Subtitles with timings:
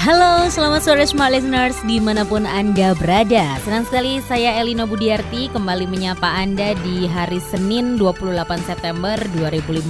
[0.00, 3.60] Halo, selamat sore Smart Listeners di mana pun Anda berada.
[3.60, 8.32] Senang sekali saya Elina Budiarti kembali menyapa Anda di hari Senin 28
[8.64, 9.84] September 2015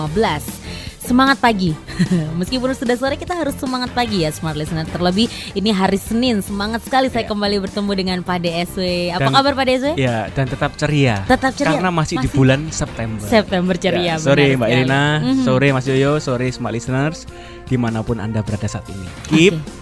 [0.99, 1.79] Semangat pagi.
[2.43, 4.83] Meskipun sudah sore kita harus semangat pagi ya Smart Listener.
[4.91, 6.43] Terlebih ini hari Senin.
[6.43, 7.31] Semangat sekali saya ya.
[7.31, 9.95] kembali bertemu dengan Pak DSW Apa dan, kabar Pak DSW?
[9.95, 11.23] Ya dan tetap ceria.
[11.31, 11.79] Tetap ceria.
[11.79, 13.27] Karena masih, masih di bulan September.
[13.31, 15.45] September ceria ya, Sore Mbak Elina, mm -hmm.
[15.47, 17.31] sore Mas Yoyo, sore Smart Listeners
[17.71, 19.07] Di mana pun Anda berada saat ini.
[19.31, 19.80] Keep okay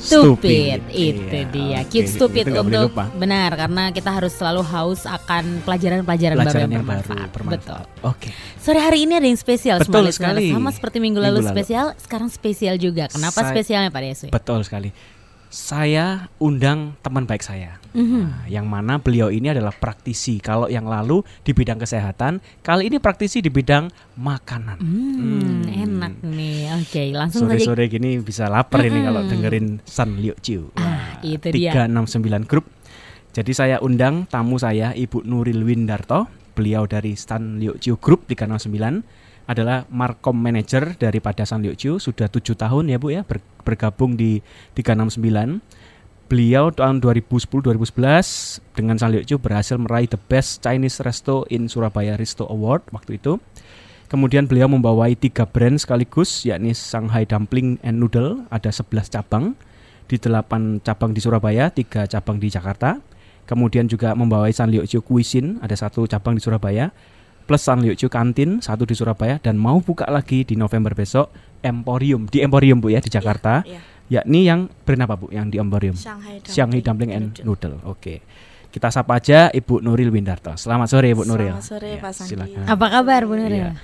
[0.00, 2.16] stupid, itu iya, dia keep okay.
[2.16, 7.28] stupid itu untuk benar karena kita harus selalu haus akan pelajaran-pelajaran baru yang, yang bermanfaat.
[7.28, 7.86] Baru, bermanfaat.
[7.86, 8.08] Betul.
[8.08, 8.18] Oke.
[8.28, 8.32] Okay.
[8.58, 10.50] Sore hari ini ada yang spesial Betul sekali.
[10.50, 13.12] Sama seperti minggu, minggu lalu, lalu spesial, sekarang spesial juga.
[13.12, 14.28] Kenapa Sa spesialnya Pak Deswi?
[14.32, 15.19] Betul sekali
[15.50, 18.22] saya undang teman baik saya, mm-hmm.
[18.22, 20.38] nah, yang mana beliau ini adalah praktisi.
[20.38, 24.78] Kalau yang lalu di bidang kesehatan, kali ini praktisi di bidang makanan.
[24.78, 25.60] Mm, hmm.
[25.90, 28.94] Enak nih, oke okay, langsung sore sore gini bisa lapar mm-hmm.
[28.94, 30.70] ini kalau dengerin San Liu Chiu.
[30.78, 32.70] Ah, itu 369 Group.
[33.34, 39.19] Jadi saya undang tamu saya Ibu Nuril Windarto, beliau dari San Liu Chiu Group 369
[39.50, 44.38] adalah Markom Manager daripada San Liu sudah tujuh tahun ya Bu ya ber, bergabung di
[44.78, 45.58] 369
[46.30, 52.46] beliau tahun 2010-2011 dengan San Liu berhasil meraih the best Chinese resto in Surabaya Resto
[52.46, 53.42] Award waktu itu.
[54.06, 59.58] Kemudian beliau membawai tiga brand sekaligus yakni Shanghai Dumpling and Noodle ada 11 cabang
[60.06, 63.02] di 8 cabang di Surabaya, tiga cabang di Jakarta.
[63.46, 66.94] Kemudian juga membawai San Liu Cuisine, ada satu cabang di Surabaya
[67.50, 71.34] plus San Liu Kantin satu di Surabaya dan mau buka lagi di November besok
[71.66, 73.66] Emporium di Emporium Bu ya di Jakarta.
[73.66, 74.22] Yeah, yeah.
[74.22, 75.98] Yakni yang brand apa Bu yang di Emporium?
[75.98, 77.82] Shanghai Dumpling, Shanghai Dumpling and Noodle.
[77.82, 77.98] Oke.
[77.98, 78.18] Okay.
[78.70, 80.54] Kita sapa aja Ibu Nuril Windarto.
[80.54, 81.58] Selamat sore Ibu Nuril.
[81.58, 82.30] Selamat sore ya, Pak Sandi.
[82.30, 82.64] Silakan.
[82.70, 83.66] Apa kabar Bu Nuril?
[83.66, 83.74] Ya.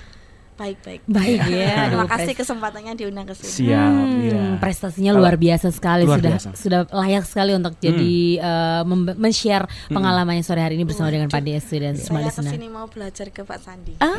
[0.57, 1.01] Baik baik.
[1.05, 1.93] Baik ya.
[1.93, 3.69] Terima kasih kesempatannya diundang ke sini.
[3.69, 3.91] Siap.
[3.93, 4.43] Hmm, ya.
[4.57, 6.49] Prestasinya luar biasa sekali luar sudah biasa.
[6.57, 7.83] sudah layak sekali untuk hmm.
[7.85, 8.83] jadi uh,
[9.21, 9.93] men-share hmm.
[9.93, 12.01] pengalamannya sore hari ini bersama oh, dengan Pak DS dan ya.
[12.01, 13.93] semua Saya ke sini mau belajar ke Pak Sandi.
[14.01, 14.17] Ah.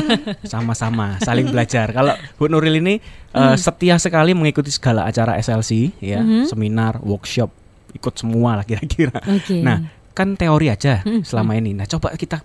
[0.56, 1.92] Sama-sama saling belajar.
[1.92, 3.04] Kalau Bu Nuril ini
[3.36, 6.48] uh, setia sekali mengikuti segala acara SLC ya, hmm.
[6.48, 7.52] seminar, workshop,
[7.92, 9.20] ikut semua lah kira-kira.
[9.20, 9.60] Okay.
[9.60, 9.84] Nah,
[10.16, 11.28] kan teori aja hmm.
[11.28, 11.76] selama ini.
[11.76, 12.40] Nah, coba kita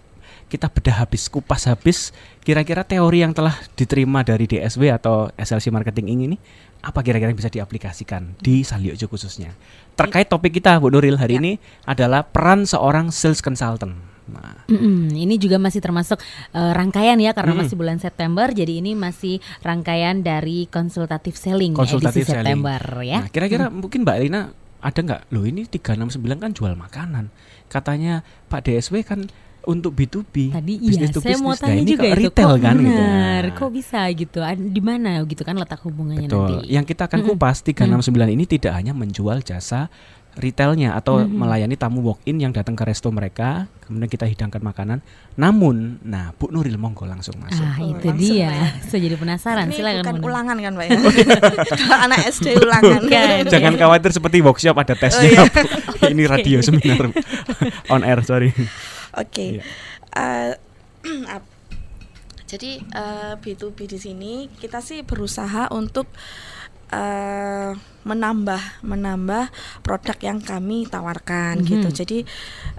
[0.47, 6.07] kita bedah habis, kupas habis kira-kira teori yang telah diterima dari DSW atau SLC Marketing
[6.11, 6.37] ini
[6.83, 9.55] apa kira-kira yang bisa diaplikasikan di Saliojo khususnya.
[9.95, 11.41] Terkait topik kita Bu Nuril hari ya.
[11.41, 11.51] ini
[11.87, 13.95] adalah peran seorang sales consultant.
[14.23, 14.67] Nah.
[14.71, 16.15] Mm -mm, ini juga masih termasuk
[16.55, 17.59] uh, rangkaian ya karena mm.
[17.59, 22.47] masih bulan September jadi ini masih rangkaian dari konsultatif selling konsultatif edisi selling.
[22.47, 23.19] September ya.
[23.23, 23.75] Nah, kira-kira mm.
[23.83, 24.41] mungkin Mbak Elina
[24.83, 25.21] ada nggak?
[25.31, 27.31] Loh ini 369 kan jual makanan.
[27.71, 29.31] Katanya Pak DSW kan
[29.63, 30.51] untuk B2B.
[30.51, 32.87] Tadi iya, saya mau tanya nah, juga itu retail kok kan gitu.
[32.91, 33.57] benar, gitu.
[33.59, 34.37] Kok bisa gitu?
[34.59, 36.39] Di mana gitu kan letak hubungannya Betul.
[36.39, 36.55] nanti.
[36.71, 38.35] Yang kita akan kupas 369 mm.
[38.35, 39.87] ini tidak hanya menjual jasa
[40.33, 41.37] retailnya atau mm -hmm.
[41.37, 44.99] melayani tamu walk-in yang datang ke resto mereka, kemudian kita hidangkan makanan.
[45.37, 47.61] Namun, nah Bu Nuril monggo langsung masuk.
[47.61, 48.73] Ah, oh, itu dia.
[48.81, 49.69] Saya jadi penasaran.
[49.69, 50.17] Ini Silakan.
[50.17, 50.97] Bukan ulangan kan, Pak ya?
[52.09, 53.01] anak SD ulangan.
[53.05, 53.79] Bukan, Jangan ya.
[53.85, 55.29] khawatir seperti workshop ada tesnya.
[55.37, 56.11] Oh, iya.
[56.13, 57.13] Ini radio seminar
[57.93, 58.51] on air, sorry.
[59.17, 59.29] Oke.
[59.29, 59.49] Okay.
[59.59, 59.63] Iya.
[61.33, 61.41] Uh,
[62.45, 66.05] jadi uh, B2B di sini kita sih berusaha untuk
[66.93, 67.73] uh,
[68.05, 69.49] menambah menambah
[69.81, 71.71] produk yang kami tawarkan mm -hmm.
[71.73, 71.89] gitu.
[72.05, 72.19] Jadi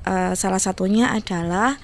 [0.06, 1.74] uh, salah satunya adalah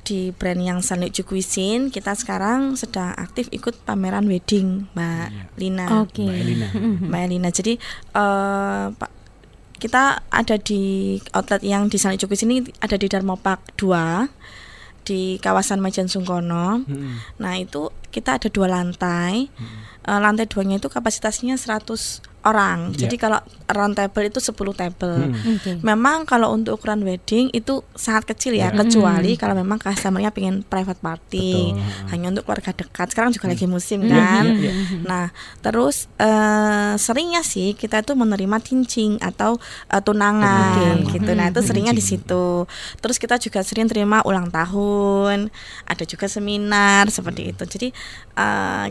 [0.00, 5.44] di brand yang Sanik Cuisine kita sekarang sedang aktif ikut pameran wedding Mbak iya.
[5.58, 5.86] Lina.
[6.06, 6.22] Oke.
[6.22, 6.30] Okay.
[6.30, 6.68] Mbak Elina.
[7.10, 7.48] Mbak Lina.
[7.52, 7.74] Jadi
[8.14, 9.19] uh, Pak
[9.80, 14.28] kita ada di outlet yang di Sanik Cuisine ada di Dharma Park 2
[15.08, 16.84] di kawasan Majen Sungkono.
[16.84, 17.18] Hmm.
[17.40, 19.48] Nah, itu kita ada dua lantai.
[19.56, 19.80] Hmm.
[20.04, 22.96] Uh, lantai duanya itu kapasitasnya 100 orang.
[22.96, 23.06] Yeah.
[23.06, 23.40] Jadi kalau
[23.70, 25.18] round table itu 10 table.
[25.30, 25.56] Hmm.
[25.60, 25.74] Okay.
[25.84, 28.72] Memang kalau untuk ukuran wedding itu sangat kecil ya, yeah.
[28.72, 29.40] kecuali hmm.
[29.40, 32.08] kalau memang customernya pengen private party, Betul.
[32.12, 33.06] hanya untuk keluarga dekat.
[33.12, 33.52] Sekarang juga hmm.
[33.56, 34.10] lagi musim hmm.
[34.10, 34.44] kan.
[34.44, 34.62] Hmm.
[34.64, 34.74] Yeah.
[35.04, 35.24] Nah,
[35.60, 39.60] terus uh, seringnya sih kita itu menerima cincin atau
[39.92, 41.20] uh, tunangan okay.
[41.20, 41.30] gitu.
[41.36, 42.64] Nah, itu seringnya di situ.
[43.00, 45.52] Terus kita juga sering terima ulang tahun,
[45.84, 47.62] ada juga seminar seperti itu.
[47.68, 47.88] Jadi
[48.40, 48.88] uh,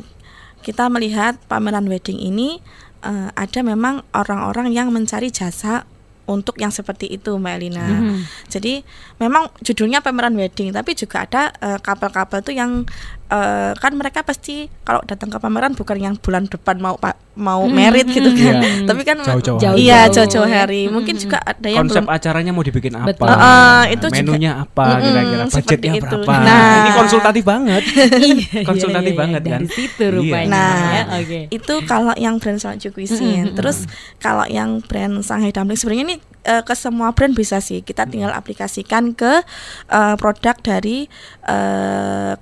[0.60, 2.60] kita melihat pameran wedding ini
[3.04, 5.86] eh, ada memang orang-orang yang mencari jasa
[6.30, 7.88] untuk yang seperti itu Mbak Elina.
[7.90, 8.22] Mhm.
[8.54, 8.86] Jadi
[9.18, 12.86] memang judulnya pameran wedding, tapi juga ada eh, couple-couple tuh yang
[13.30, 17.62] eh, kan mereka pasti kalau datang ke pameran bukan yang bulan depan mau pa- mau
[17.62, 18.56] Mhm, merit gitu mhm, kan.
[18.58, 18.86] mhm.
[18.90, 19.78] Tapi kan Jauh-jauh Jauh-jauh.
[19.78, 20.58] iya Jauh-jauh jauh-jauh ya.
[20.60, 20.81] hari.
[20.86, 21.22] Mungkin Mhm.
[21.22, 23.06] juga ada yang Konsep belum acaranya mau dibikin apa?
[23.08, 23.28] Betul.
[23.30, 26.04] Ah, itu juga- menunya apa Mm-mm, kira-kira budgetnya itu.
[26.04, 26.34] berapa?
[26.36, 26.74] Nah.
[26.76, 27.84] ini konsultatif banget.
[28.20, 29.52] Iya, Konsultatif iya, iya, banget kan?
[29.56, 30.12] Dari situ Iya.
[30.12, 30.50] rupanya.
[30.50, 31.04] Nah, ya.
[31.16, 31.40] Oke.
[31.50, 33.54] itu kalau yang brand Salju Cuisine.
[33.54, 33.86] Terus
[34.18, 37.80] kalau yang brand Shanghai Dumpling sebenarnya ini eh, ke semua brand bisa sih.
[37.80, 39.44] Kita tinggal aplikasikan ke
[39.88, 41.06] eh, produk dari
[41.46, 42.34] eh,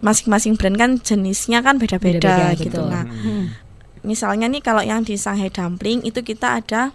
[0.00, 2.72] masing-masing brand kan jenisnya kan beda-beda gitu.
[2.72, 2.88] betul.
[2.88, 3.52] Nah, Hmm.
[4.00, 6.92] misalnya nih kalau yang di Shanghai Dumpling itu kita ada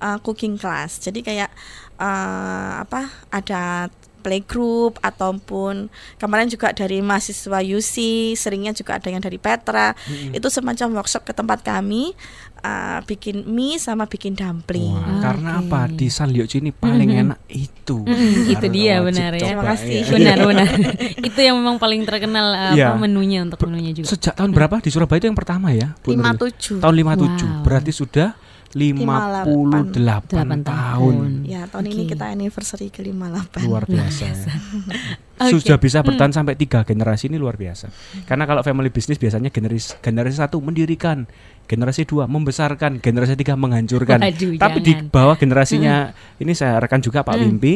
[0.00, 0.96] uh, cooking class.
[1.00, 1.52] Jadi kayak
[2.00, 3.12] uh, apa?
[3.28, 3.92] Ada
[4.26, 5.86] playgroup ataupun
[6.18, 7.94] kemarin juga dari mahasiswa UC,
[8.34, 9.94] seringnya juga ada yang dari Petra.
[10.34, 12.10] Itu semacam workshop ke tempat kami
[12.66, 14.90] uh, bikin mie sama bikin dumpling.
[14.90, 15.70] Wah, karena Oke.
[15.70, 17.22] apa di San Liuchi ini paling Mhm.
[17.22, 18.02] enak itu.
[18.02, 19.40] Mm, itu dia wajib benar ya.
[19.46, 19.90] Terima kasih.
[19.96, 20.10] iya.
[20.10, 20.68] Benar benar.
[21.28, 22.90] itu yang memang paling terkenal uh, Iya.
[22.90, 24.10] apa menunya untuk menunya juga.
[24.10, 25.94] Sejak tahun berapa di Surabaya itu yang pertama ya?
[26.02, 26.50] Bu Lima Nuril?
[26.50, 26.78] tujuh.
[26.82, 27.46] Tahun 57.
[27.46, 27.62] Wow.
[27.62, 28.28] Berarti sudah
[28.76, 30.60] 58 Delapan tahun.
[30.60, 31.14] tahun.
[31.46, 32.10] Ya tahun ini Oke.
[32.12, 34.24] kita anniversary ke 58 Luar biasa.
[34.26, 34.34] ya.
[35.36, 35.52] Oke.
[35.54, 37.88] Sudah bisa bertahan sampai tiga generasi ini luar biasa.
[38.24, 41.24] Karena kalau family business biasanya generasi generasi satu mendirikan,
[41.66, 44.18] generasi dua membesarkan, generasi tiga menghancurkan.
[44.18, 45.10] Waduh, Tapi di jangan.
[45.10, 45.94] bawah generasinya
[46.36, 47.42] ini saya rekan juga Pak Mm.
[47.44, 47.72] Wimpi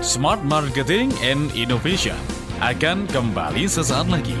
[0.00, 2.16] Smart Marketing and Innovation
[2.64, 4.40] akan kembali sesaat lagi.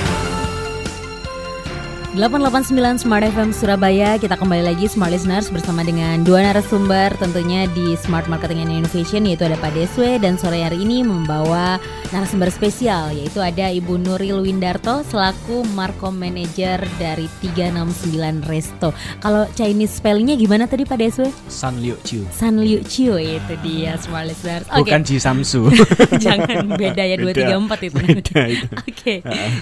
[2.11, 7.95] 889 Smart FM Surabaya Kita kembali lagi Smart Listeners bersama dengan dua narasumber tentunya di
[7.95, 11.79] Smart Marketing and Innovation yaitu ada Pak Deswe dan sore hari ini membawa
[12.11, 18.91] narasumber spesial yaitu ada Ibu Nuril Windarto selaku Markom Manager dari 369 Resto
[19.23, 21.31] Kalau Chinese spellingnya gimana tadi Pak Deswe?
[21.47, 22.27] San Liuchu.
[22.27, 25.71] San Liu Chiu itu dia Smart Listeners Oke Bukan Ji Samsu.
[26.27, 27.55] jangan beda ya Beda.
[27.55, 28.31] 234 itu.
[28.91, 29.13] Oke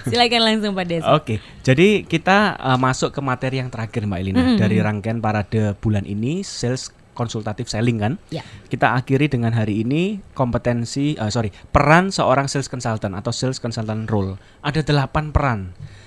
[0.09, 4.41] silakan langsung Pak Deswe Oke, jadi kita uh, masuk ke materi yang terakhir Mbak Elina
[4.41, 4.57] Mm-mm.
[4.59, 8.13] dari rangkaian parade bulan ini sales konsultatif selling kan.
[8.31, 8.47] Ya.
[8.71, 14.07] Kita akhiri dengan hari ini kompetensi, uh, sorry, peran seorang sales consultant atau sales consultant
[14.07, 14.39] role.
[14.63, 15.59] Ada delapan peran.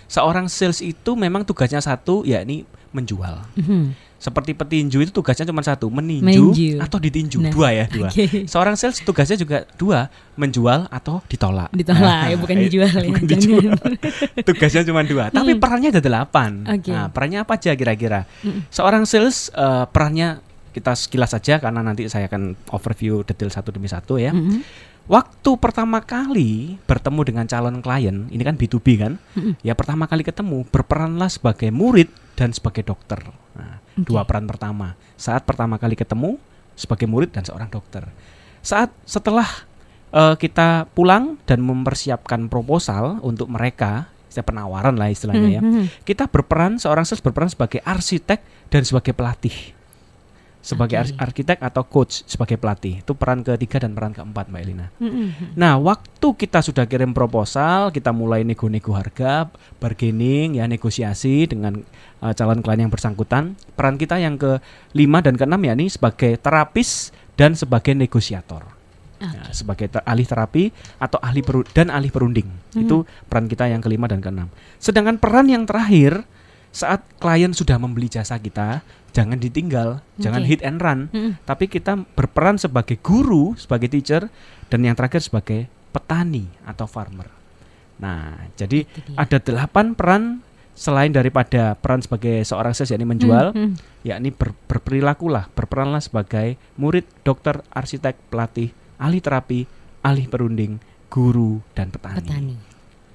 [0.08, 2.64] Seorang sales itu memang tugasnya satu, yakni
[2.96, 3.44] menjual.
[3.60, 4.11] Mhm.
[4.22, 6.78] Seperti petinju itu tugasnya cuma satu, meninju Menju.
[6.78, 7.42] atau ditinju.
[7.42, 8.06] Nah, Dua ya, dua.
[8.06, 8.46] oke.
[8.46, 10.06] Seorang sales tugasnya juga dua,
[10.38, 11.74] menjual atau ditolak.
[11.74, 13.08] Ditolak ya, Nah, bukan eh, dijual ya.
[13.10, 13.72] bukan dijual.
[14.48, 16.62] Tugasnya cuma dua, tapi perannya ada delapan.
[16.64, 16.88] Oke.
[16.88, 18.30] Nah, perannya apa aja kira-kira?
[18.70, 20.38] Seorang sales eh, perannya
[20.70, 24.30] kita sekilas saja karena nanti saya akan overview detail satu demi satu ya.
[24.30, 24.62] Mm-mm.
[25.02, 29.18] Waktu pertama kali bertemu dengan calon klien, ini kan B2B kan?
[29.34, 29.58] Mm-mm.
[29.60, 32.06] Ya pertama kali ketemu berperanlah sebagai murid
[32.38, 33.18] dan sebagai dokter.
[33.52, 34.08] Nah, Oke.
[34.08, 34.96] dua peran pertama.
[35.20, 36.40] Saat pertama kali ketemu
[36.72, 38.08] sebagai murid dan seorang dokter.
[38.64, 39.46] Saat setelah
[40.12, 45.60] eh, kita pulang dan mempersiapkan proposal untuk mereka, saya penawaran lah istilahnya ya.
[45.60, 46.04] Mhm.
[46.08, 48.40] Kita berperan seorang sales berperan sebagai arsitek
[48.72, 49.76] dan sebagai pelatih.
[50.62, 51.02] Sebagai Oke.
[51.10, 53.02] ars- arsitek atau coach sebagai pelatih.
[53.02, 54.86] Itu peran ketiga dan peran keempat Mbak Elina.
[55.02, 55.58] Mhm.
[55.58, 59.50] Nah, waktu kita sudah kirim proposal, kita mulai nego-nego harga,
[59.82, 61.82] bargaining, ya negosiasi dengan
[62.22, 63.58] uh, calon klien yang bersangkutan.
[63.74, 64.62] Peran kita yang ke
[64.94, 68.62] lima dan keenam ya ini sebagai terapis dan sebagai negosiator.
[69.22, 72.74] Ya, sebagai te- ahli terapi atau ahli peru- dan ahli perunding.
[72.74, 74.50] Itu peran kita yang kelima dan keenam.
[74.82, 76.26] Sedangkan peran yang terakhir
[76.72, 78.80] saat klien sudah membeli jasa kita,
[79.12, 80.48] jangan ditinggal, jangan Oke.
[80.48, 81.44] hit and run Mhm.
[81.44, 84.32] tapi kita berperan sebagai guru, sebagai teacher,
[84.72, 87.28] dan yang terakhir sebagai petani atau farmer.
[88.00, 90.40] Nah, jadi ada delapan peran
[90.72, 93.72] selain daripada peran sebagai seorang sales yakni menjual, Mhm.
[94.08, 99.68] yakni ber, berperilakulah, berperanlah sebagai murid, dokter, arsitek, pelatih, ahli terapi,
[100.00, 100.80] ahli perunding,
[101.12, 102.16] guru, dan petani.
[102.24, 102.56] petani.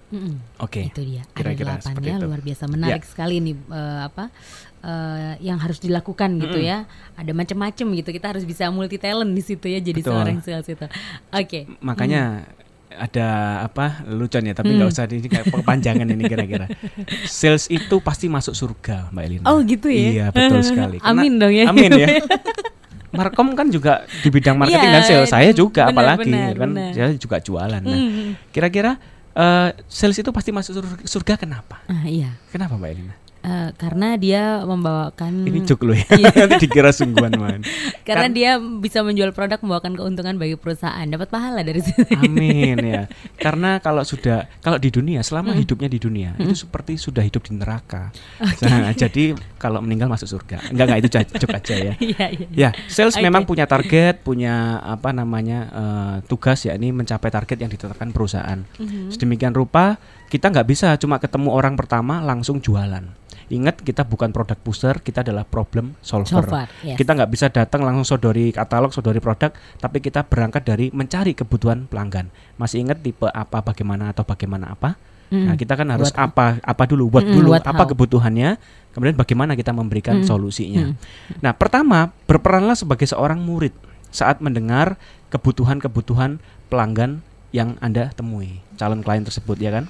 [0.08, 0.34] Mhm.
[0.60, 0.88] Oke.
[0.88, 1.22] Itu dia.
[1.22, 2.26] Ada kira-kira delapan seperti ya, itu.
[2.26, 4.24] luar biasa menarik sekali nih eh, apa
[4.80, 6.70] eh, yang harus dilakukan gitu Mm-mm.
[6.70, 6.78] ya.
[7.14, 8.10] Ada macam-macam gitu.
[8.12, 10.16] Kita harus bisa multi talent di situ ya jadi Betul.
[10.16, 10.86] seorang sales itu.
[11.30, 11.68] Oke.
[11.80, 12.48] Makanya
[12.88, 13.28] ada
[13.62, 16.66] apa lucuan ya, tapi nggak usah ini kayak kepanjangan ini kira-kira.
[17.30, 19.46] Sales itu pasti masuk surga, Mbak Elina.
[19.46, 20.08] Oh gitu ya.
[20.10, 20.98] Iya betul sekali.
[21.04, 21.66] Karena- Amin dong ya.
[21.70, 22.08] Amin ya.
[23.18, 25.30] Markom kan juga di bidang marketing Iya, dan sales.
[25.30, 26.92] Saya juga benar, apalagi benar, kan benar.
[26.92, 27.82] saya juga jualan.
[27.82, 28.26] Nah, Mhm.
[28.52, 28.92] kira-kira
[29.38, 31.86] eh, sales itu pasti masuk sur- surga kenapa?
[31.86, 32.36] Ah, iya.
[32.50, 33.16] Kenapa Mbak Elina?
[33.48, 36.04] Eh, karena dia membawakan Ini juk lu ya.
[36.04, 36.20] Hmm.
[36.20, 36.32] Iya.
[36.44, 37.64] Nanti dikira sungguhan man.
[38.04, 42.04] karena Kan- dia bisa menjual produk membawakan keuntungan bagi perusahaan, dapat pahala dari situ.
[42.12, 43.08] Amin ya.
[43.44, 45.64] Karena kalau sudah kalau di dunia selama Mm.
[45.64, 48.12] hidupnya di dunia itu seperti sudah hidup di neraka.
[48.68, 50.68] Nah, jadi kalau meninggal masuk surga.
[50.68, 51.94] Enggak enggak itu juk aja ya.
[52.04, 52.48] Iya, iya.
[52.52, 53.24] Ya, sales Oke.
[53.24, 58.60] memang punya target, punya apa namanya eh, tugas yakni mencapai target yang ditetapkan perusahaan.
[58.76, 59.16] Mhm.
[59.16, 59.96] Sedemikian rupa
[60.28, 63.08] kita nggak bisa cuma ketemu orang pertama langsung jualan.
[63.48, 66.44] Ingat kita bukan produk booster, kita adalah problem solver.
[66.44, 67.00] Solver, yes.
[67.00, 71.88] Kita nggak bisa datang langsung sodori katalog, sodori produk, tapi kita berangkat dari mencari kebutuhan
[71.88, 72.28] pelanggan.
[72.60, 75.00] Masih ingat tipe apa, bagaimana atau bagaimana apa?
[75.32, 75.44] Mm.
[75.48, 77.92] Nah, kita kan harus What- apa apa dulu, buat Mm-mm, dulu what apa how.
[77.92, 78.60] kebutuhannya,
[78.92, 80.28] kemudian bagaimana kita memberikan Mm-mm.
[80.28, 80.92] solusinya.
[80.92, 80.96] Mm.
[81.40, 83.72] Nah, pertama berperanlah sebagai seorang murid
[84.12, 84.96] saat mendengar
[85.32, 86.40] kebutuhan-kebutuhan
[86.72, 89.88] pelanggan yang Anda temui, calon klien tersebut ya kan?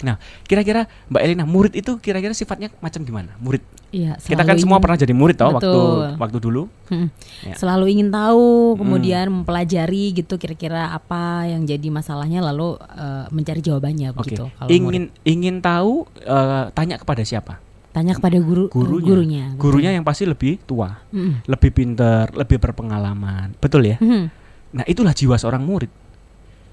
[0.00, 3.36] Nah, kira-kira Mbak Elina, murid itu kira-kira sifatnya macam gimana?
[3.36, 3.60] Murid.
[3.90, 6.08] Iya, Kita kan semua ingin- pernah jadi murid toh waktu Betul.
[6.16, 6.62] waktu dulu.
[6.88, 7.08] Mm.
[7.42, 7.54] Ya.
[7.54, 14.14] Selalu ingin tahu, kemudian mempelajari gitu kira-kira apa yang jadi masalahnya lalu eh, mencari jawabannya
[14.14, 14.18] Oke.
[14.30, 14.44] begitu.
[14.48, 15.26] kalau Ingin murid.
[15.26, 17.58] ingin tahu eh, tanya kepada siapa?
[17.90, 19.02] tanya kepada guru Gurunya.
[19.02, 19.44] gurunya.
[19.58, 21.42] Gurunya yang pasti lebih tua, Mm-mm.
[21.44, 23.58] lebih pinter, lebih berpengalaman.
[23.58, 23.98] Betul ya?
[23.98, 24.30] Mhm.
[24.70, 25.90] Nah, itulah jiwa seorang murid.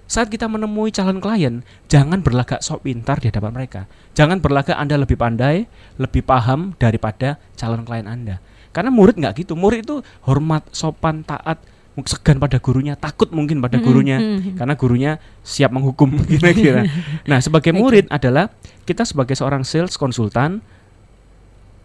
[0.08, 3.82] Saat kita menemui calon klien, jangan berlagak sok pintar di hadapan mereka.
[4.16, 5.68] Jangan berlagak Anda lebih pandai,
[6.00, 8.40] lebih paham daripada calon klien Anda.
[8.72, 9.60] Karena murid nggak gitu.
[9.60, 11.60] Murid itu hormat, sopan, taat,
[12.08, 14.40] segan pada gurunya, takut mungkin pada gurunya.
[14.56, 15.12] Karena gurunya
[15.44, 16.88] siap menghukum kira-kira.
[17.28, 18.48] Nah, sebagai murid adalah
[18.88, 20.64] kita sebagai seorang sales konsultan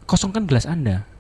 [0.07, 1.11] kosongkan gelas Anda.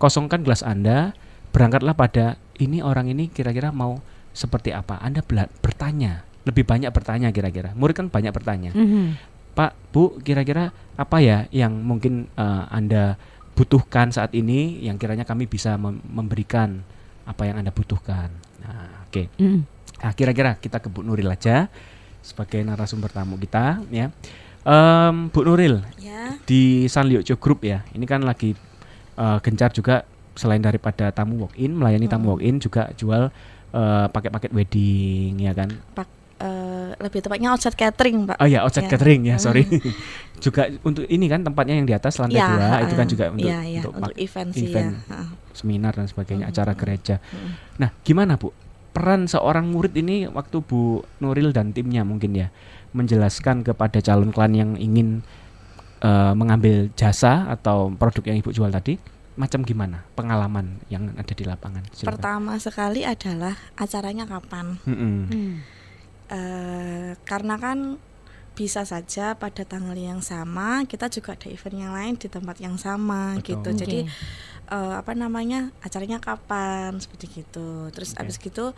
[0.00, 1.12] Kosongkan gelas Anda,
[1.52, 4.00] berangkatlah pada ini orang ini kira-kira mau
[4.36, 5.00] seperti apa.
[5.00, 7.72] Anda bertanya, lebih banyak bertanya kira-kira.
[7.72, 8.70] Murid kan banyak bertanya.
[8.76, 9.16] Mhm.
[9.56, 10.68] Pak, Bu, kira-kira
[11.00, 13.16] apa ya yang mungkin eh, Anda
[13.56, 16.84] butuhkan saat ini yang kiranya kami bisa mem- memberikan
[17.24, 18.28] apa yang Anda butuhkan.
[18.60, 19.32] Nah, oke.
[19.40, 19.60] Mhm.
[19.96, 21.72] Nah, kira-kira kita ke Bu Nuril aja
[22.20, 24.12] sebagai narasumber tamu kita ya.
[24.66, 26.36] Em, Bu Nuril Ya.
[26.44, 27.80] di Sanliojo Group ya.
[27.96, 28.52] Ini kan lagi
[29.16, 30.04] eh, gencar juga
[30.36, 33.32] selain daripada tamu walk in, melayani tamu walk in juga jual
[33.76, 35.68] eh, paket-paket wedding ya kan.
[36.36, 38.36] Eh, lebih tepatnya outside catering, Pak.
[38.36, 38.92] Oh ya, outside Ya.
[38.92, 39.64] catering ya, sorry.
[40.44, 43.48] juga untuk ini kan tempatnya yang di atas lantai Ya, dua itu kan juga untuk
[43.48, 45.00] iya, untuk, untuk event sih event.
[45.00, 45.20] ya.
[45.52, 46.52] Seminar dan sebagainya, Mhm.
[46.52, 47.16] acara gereja.
[47.24, 47.50] Mhm.
[47.78, 48.52] Nah, gimana Bu?
[48.92, 52.48] Peran seorang murid ini waktu Bu Nuril dan timnya mungkin ya
[52.92, 55.24] menjelaskan kepada calon klien yang ingin
[55.98, 59.00] eh, mengambil jasa atau produk yang Ibu jual tadi,
[59.36, 61.84] macam gimana pengalaman yang ada di lapangan?
[61.92, 62.08] Silakan.
[62.16, 64.80] Pertama sekali adalah acaranya kapan.
[64.88, 65.16] Mm-mm.
[65.28, 65.52] Mhm.
[66.26, 68.00] Eh, karena kan
[68.56, 72.80] bisa saja pada tanggal yang sama kita juga ada event yang lain di tempat yang
[72.80, 73.60] sama Betul.
[73.62, 73.68] gitu.
[73.70, 73.80] Oke.
[73.84, 73.98] Jadi
[74.72, 78.26] eh, apa namanya acaranya kapan seperti gitu terus Oke.
[78.26, 78.72] abis gitu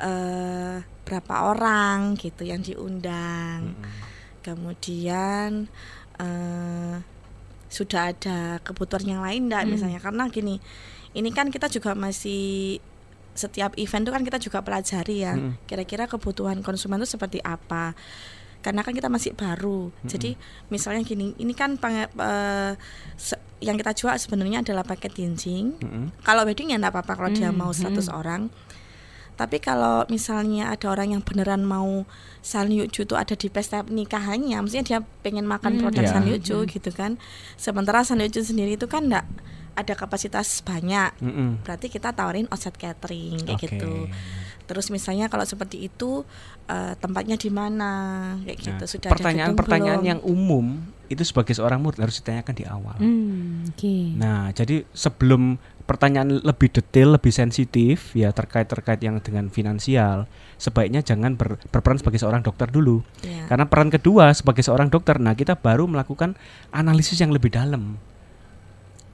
[0.00, 3.92] eh berapa orang gitu yang diundang Mm-mm.
[4.40, 5.68] kemudian
[6.16, 6.96] eh
[7.70, 9.70] sudah ada kebutuhan yang lain enggak Hmm.
[9.70, 10.58] misalnya karena gini
[11.10, 12.82] ini kan kita juga masih
[13.32, 15.54] setiap event itu kan kita juga pelajari ya Mm-mm.
[15.64, 17.94] kira-kira kebutuhan konsumen itu seperti apa
[18.60, 20.34] karena kan kita masih baru jadi
[20.68, 22.74] misalnya gini ini kan penge- eh,
[23.16, 26.10] se- yang kita jual sebenarnya adalah paket ginseng Mm-mm.
[26.20, 28.12] kalau wedding ya enggak apa-apa kalau dia Hmm, mau 100 hmm.
[28.12, 28.42] orang
[29.40, 32.04] tapi kalau misalnya ada orang yang beneran mau
[32.44, 36.12] Sanliuju itu ada di pesta nikahannya, maksudnya dia pengen makan Hmm, produk ya.
[36.12, 36.68] Sanliuju Hmm.
[36.68, 37.16] gitu kan.
[37.56, 39.24] Sementara Sanliuju sendiri itu kan enggak
[39.72, 41.16] ada kapasitas banyak.
[41.24, 41.64] Mm-mm.
[41.64, 43.68] Berarti kita tawarin offset catering kayak Oke.
[43.80, 43.92] gitu.
[44.68, 46.28] Terus misalnya kalau seperti itu
[46.68, 47.90] eh, tempatnya di mana
[48.44, 48.84] kayak Nah, gitu.
[48.86, 50.78] Sudah ada pertanyaan-pertanyaan yang umum
[51.10, 52.94] itu sebagai seorang murid harus ditanyakan di awal.
[53.00, 53.96] Hmm, oke.
[54.14, 55.58] Nah, jadi sebelum
[55.90, 62.22] pertanyaan lebih detail, lebih sensitif ya terkait-terkait yang dengan finansial, sebaiknya jangan ber- berperan sebagai
[62.22, 63.02] seorang dokter dulu.
[63.26, 63.50] Ya.
[63.50, 66.38] Karena peran kedua sebagai seorang dokter, nah kita baru melakukan
[66.70, 67.98] analisis yang lebih dalam.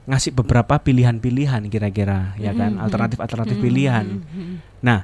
[0.05, 4.05] Ngasih beberapa pilihan-pilihan kira-kira ya kan, alternatif-alternatif Hmm, pilihan.
[4.21, 4.55] hmm, hmm.
[4.85, 5.03] Nah,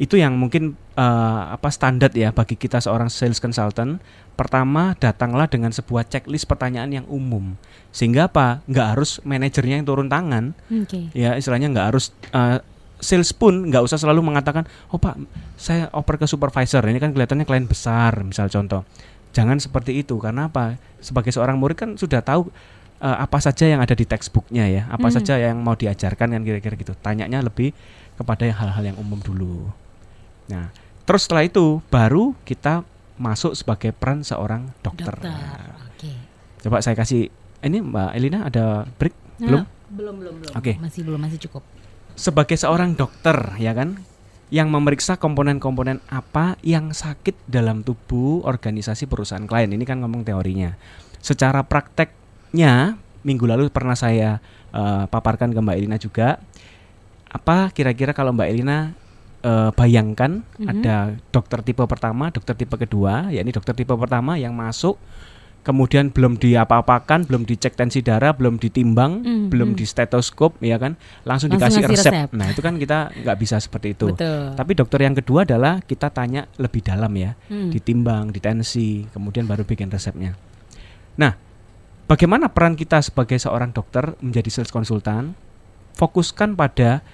[0.00, 4.00] itu yang mungkin eh, apa standar ya bagi kita seorang sales consultant.
[4.32, 7.60] Pertama, datanglah dengan sebuah checklist pertanyaan yang umum.
[7.92, 8.64] Sehingga apa?
[8.64, 11.12] Nggak harus manajernya yang turun tangan, Oke.
[11.12, 12.64] ya istilahnya nggak harus eh,
[12.96, 15.20] sales pun nggak usah selalu mengatakan, "Oh, Pak,
[15.60, 18.88] saya oper ke supervisor." Ini kan kelihatannya klien besar, misal contoh.
[19.36, 20.80] Jangan seperti itu karena apa?
[21.04, 22.48] Sebagai seorang murid kan sudah tahu
[23.00, 25.16] eh, apa saja yang ada di textbooknya ya, apa Hmm.
[25.20, 26.92] saja yang mau diajarkan kan kira-kira gitu.
[26.96, 27.72] Tanyanya lebih
[28.16, 29.68] kepada hal-hal yang umum dulu.
[30.50, 30.74] Nah,
[31.06, 32.82] terus setelah itu baru kita
[33.20, 35.14] masuk sebagai peran seorang dokter.
[35.14, 35.30] Dokter.
[35.30, 36.12] Nah, Oke.
[36.60, 37.28] Coba saya kasih
[37.60, 39.62] ini Mbak Elina ada break belum?
[39.62, 40.52] Nah, belum, belum, belum.
[40.56, 40.72] Oke.
[40.80, 41.62] Masih belum, masih cukup.
[42.16, 44.00] Sebagai seorang dokter ya kan
[44.50, 49.70] yang memeriksa komponen-komponen apa yang sakit dalam tubuh organisasi perusahaan klien.
[49.70, 50.74] Ini kan ngomong teorinya.
[51.22, 54.42] Secara prakteknya minggu lalu pernah saya
[54.74, 56.42] eh, paparkan ke Mbak Elina juga.
[57.30, 58.90] Apa kira-kira kalau Mbak Elina
[59.40, 60.68] eh, bayangkan Mhm.
[60.68, 60.96] ada
[61.30, 65.00] dokter tipe pertama, dokter tipe kedua, yakni dokter tipe pertama yang masuk
[65.60, 69.46] kemudian belum diapa-apakan, belum dicek tensi darah, belum ditimbang, Mhm.
[69.52, 70.96] belum di stetoskop ya kan,
[71.28, 72.12] langsung, Langsung dikasih resep.
[72.16, 72.28] resep.
[72.32, 74.08] Nah, itu kan kita nggak bisa seperti itu.
[74.08, 74.56] Betul.
[74.56, 77.68] Tapi dokter yang kedua adalah kita tanya lebih dalam ya, Hmm.
[77.68, 80.32] ditimbang, ditensi, kemudian baru bikin resepnya.
[81.20, 81.36] Nah,
[82.08, 85.36] bagaimana peran kita sebagai seorang dokter menjadi sales konsultan?
[86.00, 87.04] Fokuskan pada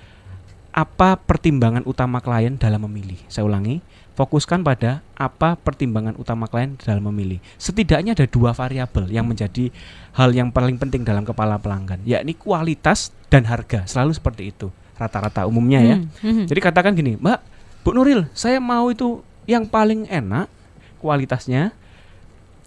[0.77, 3.17] apa pertimbangan utama klien dalam memilih.
[3.33, 3.81] Saya ulangi,
[4.13, 7.41] fokuskan pada apa pertimbangan utama klien dalam memilih.
[7.57, 9.73] Setidaknya ada dua variabel yang menjadi
[10.13, 13.89] hal yang paling penting dalam kepala pelanggan, yakni kualitas dan harga.
[13.89, 14.69] Selalu seperti itu
[15.01, 15.97] rata-rata umumnya ya.
[15.97, 16.47] Hmm, hmm.
[16.49, 17.39] Jadi katakan gini, Mbak,
[17.81, 20.53] Bu Nuril, saya mau itu yang paling enak
[21.01, 21.73] kualitasnya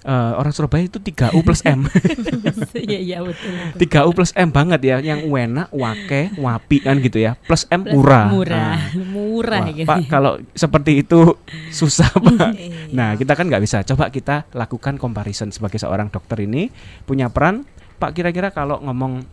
[0.02, 1.86] eh, orang Surabaya itu 3U plus M.
[2.90, 3.52] Iya, iya betul.
[3.76, 3.80] betul.
[3.84, 7.36] 3U plus M banget ya, yang enak, wake, wapi kan gitu ya.
[7.36, 8.26] Plus M Plus murah.
[8.30, 9.90] Murah, Nah, murah wah, gitu.
[9.90, 11.36] Pak, kalau seperti itu
[11.70, 12.52] susah, Pak.
[12.56, 12.92] Iya.
[12.92, 13.84] Nah, kita kan nggak bisa.
[13.84, 16.72] Coba kita lakukan comparison sebagai seorang dokter ini
[17.04, 17.66] punya peran.
[17.98, 19.26] Pak, kira-kira kalau ngomong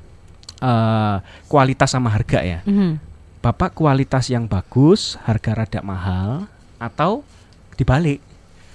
[0.57, 3.05] eh, kualitas sama harga ya, Mhm.
[3.37, 6.51] Bapak kualitas yang bagus, harga rada mahal,
[6.83, 7.23] atau
[7.77, 8.19] dibalik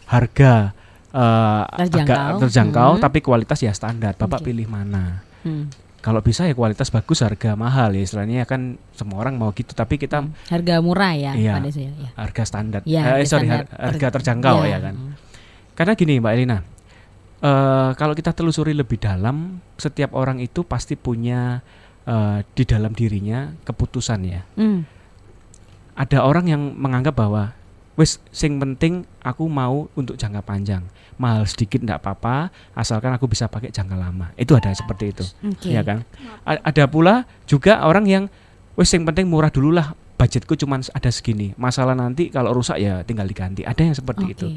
[0.08, 0.72] harga
[1.12, 2.02] eh, Terjangkau.
[2.02, 3.02] agak terjangkau, Mhm.
[3.02, 4.16] tapi kualitas ya standar.
[4.16, 4.50] Bapak Oke.
[4.50, 5.22] pilih mana?
[5.44, 5.68] Hmm.
[6.00, 9.72] Kalau bisa ya kualitas bagus, harga mahal ya istilahnya kan semua orang mau gitu.
[9.72, 10.34] Tapi kita Hmm.
[10.48, 11.54] harga murah ya Iya.
[11.56, 12.10] pada saya ya.
[12.16, 13.66] harga standar, Iya, Eh, harga sorry standar.
[13.70, 14.70] har- harga terjangkau Iya.
[14.72, 14.96] ya kan.
[15.72, 16.58] Karena gini Mbak Elina,
[17.40, 19.38] eh, kalau kita telusuri lebih dalam,
[19.76, 21.62] setiap orang itu pasti punya
[22.02, 24.42] eh, di dalam dirinya keputusan ya.
[24.56, 24.90] Hmm.
[25.94, 27.54] ada orang yang menganggap bahwa
[27.94, 30.82] wis sing penting aku mau untuk jangka panjang
[31.22, 35.70] mahal sedikit tidak apa-apa asalkan aku bisa pakai jangka lama itu ada seperti itu Oke.
[35.70, 36.02] ya kan
[36.42, 38.24] A- ada pula juga orang yang
[38.74, 43.02] wis sing penting murah dulu lah budgetku cuma ada segini masalah nanti kalau rusak ya
[43.02, 44.34] tinggal diganti ada yang seperti Oke.
[44.34, 44.48] itu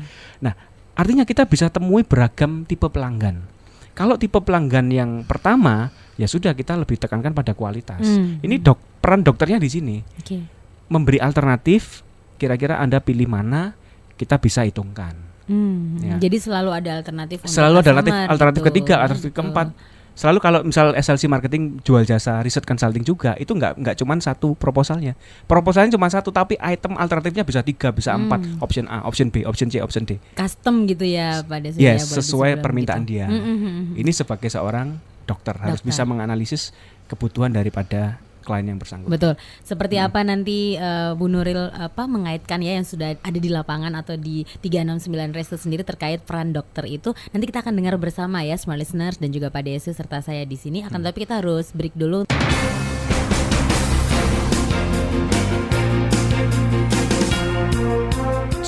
[0.95, 3.45] artinya kita bisa temui beragam tipe pelanggan
[3.93, 8.39] kalau tipe pelanggan yang pertama ya sudah kita lebih tekankan pada kualitas Hmm.
[8.41, 10.39] ini dok peran dokternya di sini Oke.
[10.87, 13.75] memberi alternatif kira-kira Anda pilih mana
[14.15, 15.34] kita bisa hitungkan.
[15.45, 15.99] Hmm.
[15.99, 16.17] Ya.
[16.19, 18.69] Jadi selalu ada alternatif Selalu ada alternatif alternatif gitu.
[18.71, 19.37] ketiga, alternatif Gitu.
[19.37, 19.69] keempat.
[20.15, 24.55] Selalu kalau misal SLC marketing jual jasa riset consulting juga itu nggak nggak cuma satu
[24.55, 25.19] proposalnya.
[25.45, 28.25] Proposalnya cuma satu tapi item alternatifnya bisa tiga, bisa Hmm.
[28.25, 28.41] empat.
[28.59, 30.23] Option A, option B, option C, option D.
[30.33, 31.83] Custom gitu ya pada saya.
[31.93, 33.11] Yes, boleh sesuai permintaan gitu.
[33.13, 33.27] dia.
[33.27, 33.99] Hmm, hmm.
[33.99, 35.89] Ini sebagai seorang dokter harus Dokter.
[35.91, 36.71] bisa menganalisis
[37.05, 39.11] kebutuhan daripada klien yang bersangkutan.
[39.11, 39.35] Betul.
[39.65, 44.15] Seperti apa nanti uh, Bu Nuril apa mengaitkan ya yang sudah ada di lapangan atau
[44.21, 48.79] di 369 Resto sendiri terkait peran dokter itu nanti kita akan dengar bersama ya smart
[48.79, 52.29] listeners dan juga Pak DSU serta saya di sini akan tapi kita harus break dulu.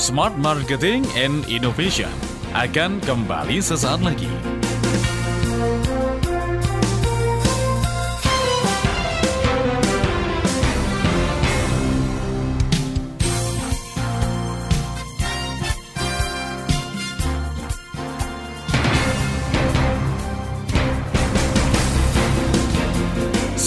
[0.07, 2.09] Smart Marketing and Innovation
[2.55, 4.31] akan kembali sesaat lagi.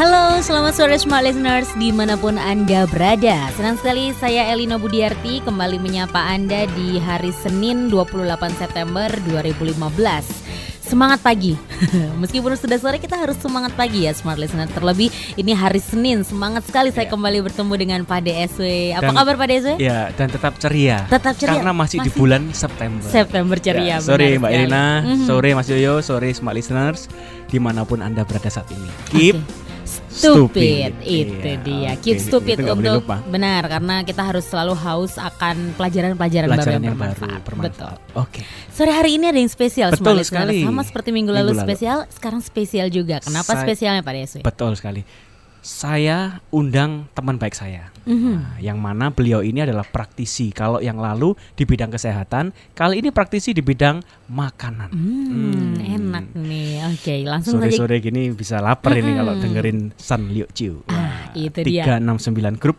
[0.00, 5.44] Halo, selamat sore Smart Listeners di mana pun Anda berada Senang sekali saya Elina Budiarti
[5.44, 8.24] kembali menyapa Anda di hari Senin 28
[8.56, 9.76] September 2015
[10.80, 11.52] Semangat pagi
[12.22, 16.64] Meskipun sudah sore kita harus semangat pagi ya Smart Listener Terlebih ini hari Senin Semangat
[16.64, 17.12] sekali saya Ya.
[17.12, 19.68] kembali bertemu dengan Pak DSW Apa Dan- kabar Pak DSW?
[19.76, 21.04] Ya, dan tetap ceria.
[21.12, 21.60] Tetap ceria.
[21.60, 23.04] Karena masih, di Masih bulan September.
[23.04, 24.48] September ceria Ya, sore Mbak.
[24.48, 25.28] Elina, Mhm.
[25.28, 27.04] sore Mas Yoyo, sore Smart Listeners,
[27.52, 28.88] di mana pun Anda berada saat ini.
[29.12, 29.36] Keep
[30.10, 30.90] Stupid, Stupid.
[31.06, 31.90] itu Iya, dia.
[31.94, 36.82] oke, Keep stupid itu untuk benar karena kita harus selalu haus akan pelajaran-pelajaran baru yang,
[36.82, 37.30] yang baru bermanfaat.
[37.30, 37.46] Betul.
[37.46, 37.98] bermanfaat.
[38.18, 38.40] Oke.
[38.68, 40.60] Sore hari ini ada yang spesial Betul sekali.
[40.60, 41.68] Sama seperti minggu lalu, Minggu lalu.
[41.70, 43.22] spesial, sekarang spesial juga.
[43.22, 44.40] Kenapa Saya- spesialnya Pak Deswi?
[44.42, 45.02] Betul sekali.
[45.60, 47.92] Saya undang teman baik saya.
[48.02, 48.32] Mhm.
[48.32, 50.48] Nah, yang mana beliau ini adalah praktisi.
[50.50, 54.88] Kalau yang lalu di bidang kesehatan, kali ini praktisi di bidang makanan.
[54.88, 56.69] Hmm, enak nih.
[56.90, 57.70] Oke, langsung saja.
[57.70, 60.82] Sore-sore gini bisa lapar ini kalau dengerin San Liu Chiu.
[60.86, 61.86] Ah, Wah, itu dia.
[61.86, 62.78] 369 Group.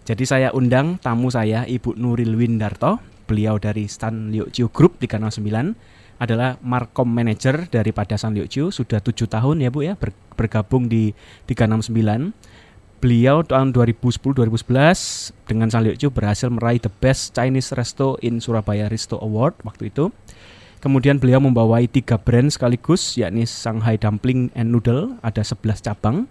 [0.00, 3.02] Jadi saya undang tamu saya Ibu Nuril Windarto.
[3.26, 5.74] Beliau dari Stan Liu Chiu Group 369
[6.18, 10.86] adalah Markom Manager daripada San Liu Chiu sudah tujuh tahun ya Bu ya ber- bergabung
[10.86, 11.14] di
[11.46, 12.34] 369.
[13.00, 18.92] Beliau tahun 2010-2011 dengan San Liu Chiu berhasil meraih the best Chinese resto in Surabaya
[18.92, 20.12] Resto Award waktu itu.
[20.80, 26.24] Kemudian beliau membawai tiga brand sekaligus yakni Shanghai Dumpling and Noodle ada 11 cabang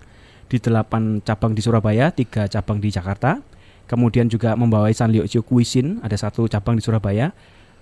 [0.49, 3.45] di 8 cabang di Surabaya, tiga cabang di Jakarta.
[3.85, 7.29] Kemudian juga membawai San Liu Chiu Cuisine ada satu cabang di Surabaya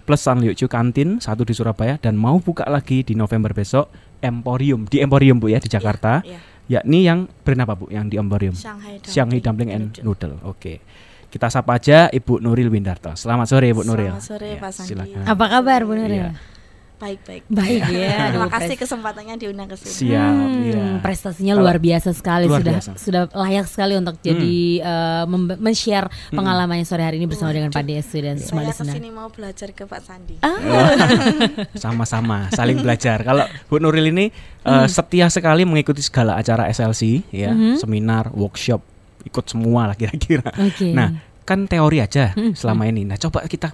[0.03, 3.87] plus San Liu Chiu Kantin satu di Surabaya dan mau buka lagi di November besok
[4.19, 6.19] Emporium di Emporium Bu ya di Jakarta.
[6.23, 8.51] Iya, Yakni yang brand apa Bu yang di Emporium?
[8.51, 10.35] Shanghai Dumpling, Shanghai Dumpling and Noodle.
[10.35, 10.51] Noodle.
[10.51, 10.83] Oke.
[11.27, 13.11] Kita sapa aja Ibu Nuril Windarto.
[13.15, 14.15] Selamat sore Ibu Nuril.
[14.15, 14.89] Selamat sore, Ya, Pak Sandi.
[14.95, 15.23] silakan.
[15.27, 16.23] Apa kabar Bu Nuril?
[16.27, 16.56] Iya.
[16.97, 17.43] Baik, baik.
[17.47, 18.33] Baik ya.
[18.33, 20.09] Terima kasih kesempatannya diundang ke sini.
[20.09, 20.33] Siap.
[20.33, 20.85] Hmm, ya.
[20.97, 22.89] prestasinya Kalau- luar biasa sekali Luar sudah biasa.
[22.89, 22.97] Hmm.
[22.97, 27.83] sudah layak sekali untuk jadi eh, mem- men-share pengalamannya sore hari ini bersama dengan Pak
[27.83, 30.35] Deswi dan semua Saya ke sini mau belajar ke Pak Sandi.
[30.41, 30.57] Ah,
[31.77, 33.21] Sama-sama, saling belajar.
[33.21, 34.33] Kalau Bu Nuril ini
[34.63, 34.83] Hmm.
[34.83, 37.77] eh, setia sekali mengikuti segala acara SLC, ya, Mhm.
[37.77, 38.81] seminar, workshop,
[39.23, 40.49] ikut semua lah kira-kira.
[40.51, 40.91] Oke.
[40.91, 43.05] Nah, kan teori aja Hmm, selama ini.
[43.05, 43.71] Nah, coba kita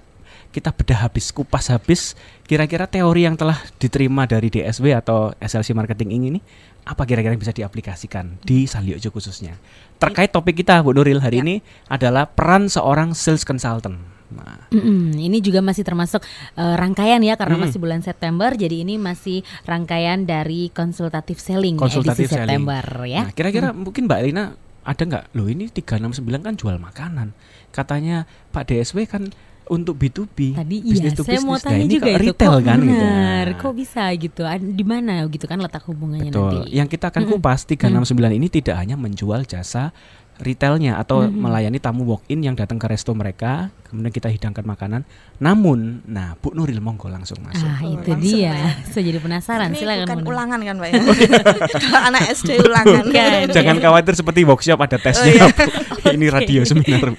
[0.50, 2.14] kita bedah habis, kupas habis.
[2.44, 6.38] Kira-kira teori yang telah diterima dari DSW atau SLC Marketing ini
[6.84, 9.56] apa kira-kira yang bisa diaplikasikan di Saliojo khususnya?
[9.96, 11.44] Terkait topik kita Bu Nuril hari Ya.
[11.44, 11.56] ini
[11.88, 13.96] adalah peran seorang sales consultant.
[14.34, 16.24] Nah, Mm-mm, ini juga masih termasuk
[16.56, 17.70] eh, rangkaian ya karena Mm-mm.
[17.70, 22.48] masih bulan September jadi ini masih rangkaian dari konsultatif selling Konsultatif edisi selling.
[22.66, 23.22] September ya.
[23.28, 24.44] Nah, kira-kira mungkin Mbak Elina
[24.84, 25.24] ada nggak?
[25.32, 27.32] Loh ini 369 kan jual makanan.
[27.70, 29.32] Katanya Pak DSW kan
[29.66, 30.52] untuk B2B.
[30.54, 31.62] Tadi business iya, to saya mau business.
[31.62, 32.90] Nah, tanya ini juga itu retail kok kan gitu.
[32.90, 34.40] benar, Nah, kok bisa gitu?
[34.70, 36.44] Di mana gitu kan letak hubungannya Betul.
[36.44, 36.58] nanti?
[36.70, 39.90] Yang kita akan kupas 369 ini tidak hanya menjual jasa
[40.34, 41.30] retailnya atau Mhm.
[41.30, 45.06] melayani tamu walk in yang datang ke resto mereka, kemudian kita hidangkan makanan.
[45.38, 47.62] Namun, nah Bu Nuril monggo langsung masuk.
[47.62, 48.50] Ah Oh, itu dia.
[48.50, 48.54] ya.
[48.90, 49.70] Saya jadi penasaran.
[49.70, 50.06] Ini Silakan.
[50.10, 50.94] bukan ulangan kan, Pak ya?
[51.78, 53.04] Kalau anak SD ulangan.
[53.06, 53.30] Bukan.
[53.56, 55.38] Jangan khawatir seperti workshop ada tesnya.
[55.38, 56.10] Bu.
[56.10, 57.14] ini radio seminar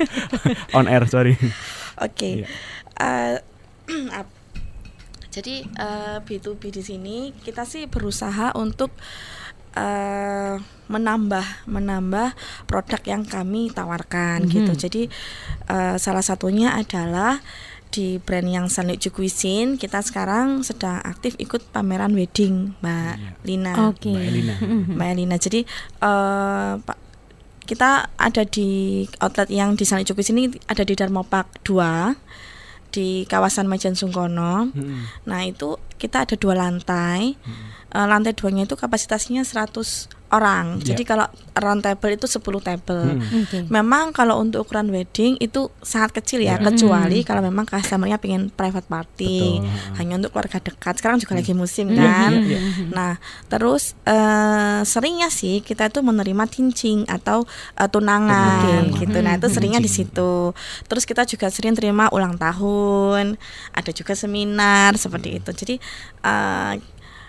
[0.74, 1.40] on air, sorry.
[1.98, 2.42] Oke.
[2.42, 2.48] Iya.
[2.98, 3.38] Eh,
[5.32, 8.92] jadi eh, B2B di sini kita sih berusaha untuk
[9.74, 10.56] eh,
[10.88, 12.32] menambah menambah
[12.66, 14.50] produk yang kami tawarkan Mhm.
[14.50, 14.72] gitu.
[14.80, 15.02] Jadi
[15.68, 17.44] eh, salah satunya adalah
[17.86, 23.30] di brand yang Sanliu Cuisine kita sekarang sedang aktif ikut pameran wedding Mbak Iya.
[23.44, 23.74] Lina.
[23.88, 24.12] Oke.
[24.12, 24.56] Mbak Elina.
[24.92, 25.36] Mbak Elina.
[25.38, 25.60] Jadi
[26.02, 26.98] eh, Pak
[27.66, 33.28] kita ada di outlet yang di Sanliu Cuisine ini ada di Dharma Park 2 di
[33.28, 34.72] kawasan Majen Sungkono.
[34.72, 35.04] Hmm.
[35.28, 37.36] Nah itu kita ada dua lantai.
[37.92, 40.82] Eh, lantai duanya itu kapasitasnya 100 orang.
[40.82, 40.92] Ya.
[40.92, 43.06] Jadi kalau round table itu 10 table.
[43.14, 43.42] Hmm.
[43.46, 43.60] Oke.
[43.68, 46.62] Memang kalau untuk ukuran wedding itu sangat kecil ya, Ya.
[46.62, 49.96] kecuali kalau memang customernya pengen private party, Betul.
[49.96, 50.94] hanya untuk keluarga dekat.
[50.98, 52.32] Sekarang juga lagi musim Iya, kan.
[52.34, 52.60] iya, iya.
[52.90, 53.14] Nah,
[53.48, 59.06] terus eh, seringnya sih kita itu menerima tincing atau eh, tunangan Oke.
[59.06, 59.18] gitu.
[59.22, 60.52] Nah, itu Hmm, seringnya di situ.
[60.86, 63.38] Terus kita juga sering terima ulang tahun,
[63.72, 65.50] ada juga seminar seperti itu.
[65.52, 65.76] Jadi
[66.22, 66.74] eh,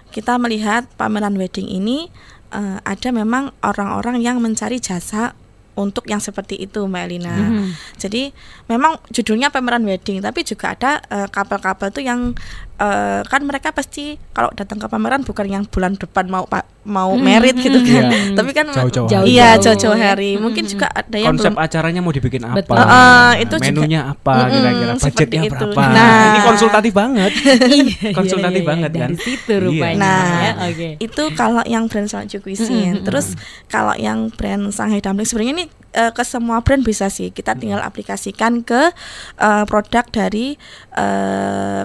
[0.07, 2.09] kita melihat pameran wedding ini
[2.53, 5.35] eh, ada memang orang-orang yang mencari jasa
[5.77, 7.37] untuk yang seperti itu Mbak Elina.
[7.37, 7.69] Mhm.
[8.01, 8.33] Jadi
[8.67, 12.33] memang judulnya pameran wedding, tapi juga ada eh, couple-couple tuh yang
[12.77, 17.11] eh, kan mereka pasti kalau datang ke pameran bukan yang bulan depan mau pa- mau
[17.11, 17.19] Mhm.
[17.21, 18.21] merit gitu kan, Iya.
[18.39, 19.27] tapi kan Jauh-jauh hari.
[19.29, 20.37] iya Jauh-jauh hari.
[20.37, 20.71] Mungkin Mhm.
[20.71, 22.57] juga ada yang Konsep belum acaranya mau dibikin apa?
[22.57, 22.77] Betul.
[22.77, 24.93] Heeh, itu juga- Menunya apa Mm-mm, kira-kira?
[24.95, 25.55] seperti Budgetnya itu.
[25.67, 25.83] berapa?
[25.89, 26.23] Nah.
[26.23, 27.33] Ini konsultatif banget.
[27.77, 29.11] Iya, Konsultatif iya, iya, banget dari kan?
[29.19, 29.63] situ Iya.
[29.63, 29.99] rupanya.
[29.99, 30.53] Nah, ya.
[30.69, 30.89] Oke.
[31.01, 33.03] itu kalau yang brand Salju Cuisine.
[33.03, 33.35] Terus
[33.67, 37.31] kalau yang brand Shanghai Dumpling sebenarnya ini eh, ke semua brand bisa sih.
[37.31, 38.93] Kita tinggal aplikasikan ke
[39.37, 40.55] eh, produk dari
[40.93, 41.83] eh,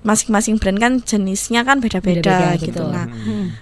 [0.00, 2.72] masing-masing brand kan jenisnya kan beda-beda gitu.
[2.72, 2.88] betul.
[2.88, 3.52] Nah, Hmm.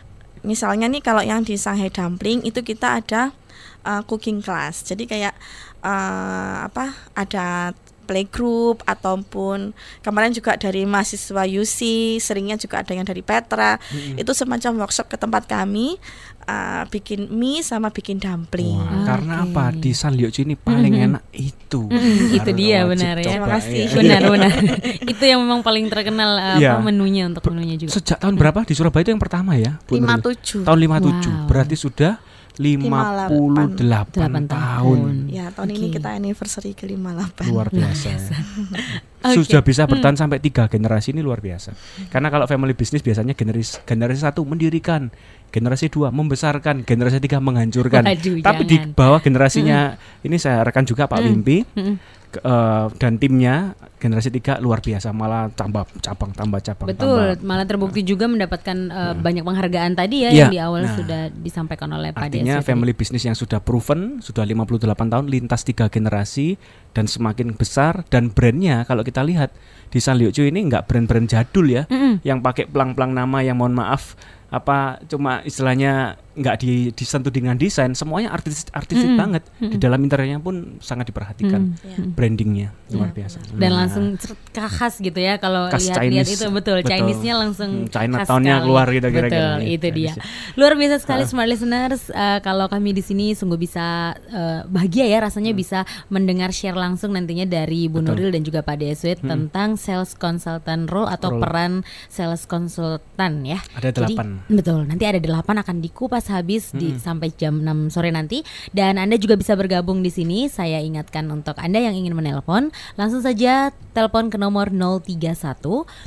[0.47, 3.35] misalnya nih kalau yang di Shanghai Dumpling itu kita ada
[3.83, 4.87] uh, cooking class.
[4.87, 5.35] Jadi kayak
[5.83, 6.95] uh, apa?
[7.19, 7.75] Ada
[8.09, 11.79] playgroup ataupun kemarin juga dari mahasiswa UC,
[12.17, 13.77] seringnya juga ada yang dari Petra.
[14.17, 16.01] Itu semacam workshop ke tempat kami
[16.49, 18.73] uh, bikin mie sama bikin dumpling.
[18.75, 19.53] Wah, karena Oke.
[19.53, 21.07] apa di Sanliucu ini paling Mhm.
[21.13, 21.83] enak itu.
[21.85, 23.25] Mm, itu Baru dia wajib benar ya.
[23.29, 23.77] Terima kasih.
[23.79, 23.97] iya.
[24.01, 24.53] Benar benar.
[25.13, 26.75] itu yang memang paling terkenal uh, Iya.
[26.75, 27.93] apa menunya untuk menunya juga.
[27.93, 29.77] Sejak tahun berapa di Surabaya itu yang pertama ya?
[29.85, 30.09] Bu Nuril?
[30.33, 30.65] 57.
[30.65, 31.29] Tahun 57.
[31.29, 31.47] Wow.
[31.47, 32.13] Berarti sudah
[32.59, 34.47] 58 Delapan tahun.
[34.51, 35.01] tahun.
[35.31, 35.95] Ya, tahun ini Oke.
[35.97, 37.39] kita anniversary ke-58.
[37.47, 38.09] Luar biasa.
[38.11, 38.19] ya.
[39.31, 39.47] Oke.
[39.47, 41.75] Sudah bisa bertahan sampai tiga generasi ini luar biasa.
[42.09, 45.11] Karena kalau family business biasanya generasi generasi satu mendirikan,
[45.49, 48.03] generasi dua membesarkan, generasi tiga menghancurkan.
[48.03, 48.93] Waduh, Tapi di jangan.
[48.93, 49.79] bawah generasinya
[50.21, 51.27] ini saya rekan juga Pak Mm.
[51.27, 51.95] Wimpi Mm-mm.
[52.29, 57.43] ke- eh, dan timnya generasi tiga luar biasa malah tambah cabang tambah cabang Betul, tambah.
[57.43, 60.39] malah terbukti juga mendapatkan uh, banyak penghargaan tadi ya Iya.
[60.39, 60.95] yang di awal Nah.
[60.95, 65.63] sudah disampaikan oleh Pak Artinya Desi family business yang sudah proven, sudah 58 tahun, lintas
[65.63, 66.55] tiga generasi
[66.93, 69.51] dan semakin besar dan brandnya kalau kita lihat
[69.89, 72.21] di Sanliucu ini nggak brand-brand jadul ya, Mm-mm.
[72.23, 74.15] yang pakai pelang-pelang nama yang mohon maaf
[74.49, 79.19] apa cuma istilahnya nggak di, disentuh dengan desain, semuanya artis artistik Mm-mm.
[79.19, 79.43] banget.
[79.59, 79.83] Di Mm-mm.
[79.83, 81.83] dalam interiornya pun sangat diperhatikan Mm.
[81.83, 81.97] Ya.
[82.09, 83.17] brandingnya luar Iya.
[83.19, 83.37] biasa.
[83.51, 84.05] dan Nah, langsung
[84.49, 86.31] khas gitu ya kalau Khas lihat-lihat Chinese.
[86.33, 86.89] itu betul, Betul.
[86.89, 88.47] Chinese-nya langsung Hmm, China sekali.
[88.63, 89.59] keluar gitu kira-kira.
[89.59, 90.13] Betul, itu dia.
[90.55, 91.29] Luar biasa sekali Ah.
[91.29, 96.51] smart listeners Eh, kalau kami di sini sungguh bisa eh, bahagia ya rasanya bisa mendengar
[96.51, 98.07] share langsung nantinya dari Bu Hmm.
[98.07, 98.15] Betul.
[98.17, 99.29] Nuril dan juga Pak Deswit Hmm.
[99.29, 101.43] tentang sales consultant role atau Role.
[101.43, 101.73] peran
[102.07, 103.59] sales consultant ya.
[103.75, 104.38] Ada Jadi, delapan.
[104.47, 107.03] Betul, nanti ada delapan akan dikupas habis di Mm-mm.
[107.03, 110.47] sampai jam 6 sore nanti dan Anda juga bisa bergabung di sini.
[110.47, 115.35] Saya ingatkan untuk Anda yang ingin menelpon, langsung saja telepon ke nomor 031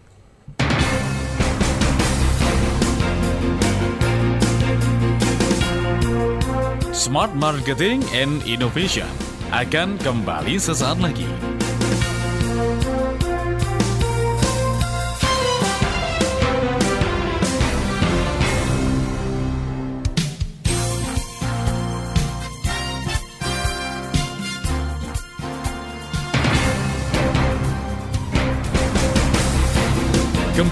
[6.97, 9.07] Smart Marketing and Innovation
[9.55, 11.29] akan kembali sesaat lagi.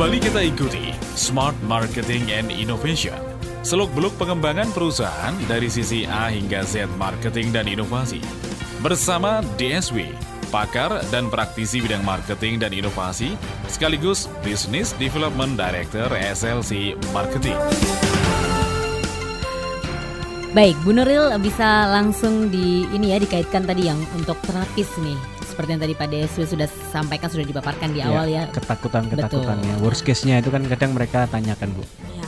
[0.05, 0.85] Kembali kita ikuti
[1.17, 3.17] Smart Marketing and Innovation.
[3.65, 8.21] Seluk-beluk pengembangan perusahaan dari sisi A hingga Z marketing dan inovasi.
[8.85, 10.13] Bersama DSW,
[10.53, 13.33] pakar dan praktisi bidang marketing dan inovasi,
[13.65, 17.57] sekaligus Business Development Director SLC Marketing.
[20.53, 25.34] Baik, Bu Nuril bisa langsung di ini ya dikaitkan tadi yang untuk terapis nih.
[25.55, 28.51] Seperti yang tadi Pak Deswi sudah sampaikan sudah dipaparkan di awal ya.
[28.51, 29.79] ketakutan-ketakutannya.
[29.79, 31.79] Worst case-nya itu kan kadang mereka tanyakan, Bu.
[32.11, 32.27] Ya.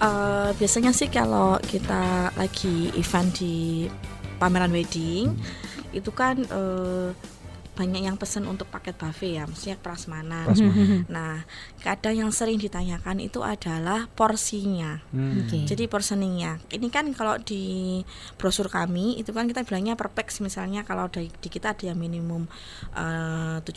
[0.00, 3.84] Eh, biasanya sih kalau kita lagi event di
[4.40, 5.36] pameran wedding
[5.92, 7.12] itu kan eh,
[7.76, 10.48] banyak yang pesen untuk paket buffet ya, maksudnya prasmanan.
[10.48, 11.04] Prasmanan.
[11.12, 11.44] Nah,
[11.84, 15.04] kadang yang sering ditanyakan itu adalah porsinya.
[15.12, 15.44] Hmm.
[15.44, 15.68] Oke.
[15.68, 18.00] Jadi portioningnya, ini kan kalau di
[18.40, 22.00] brosur kami itu kan kita bilangnya per pax misalnya kalau di, di kita ada yang
[22.00, 22.48] minimum
[22.96, 23.68] eh, 75,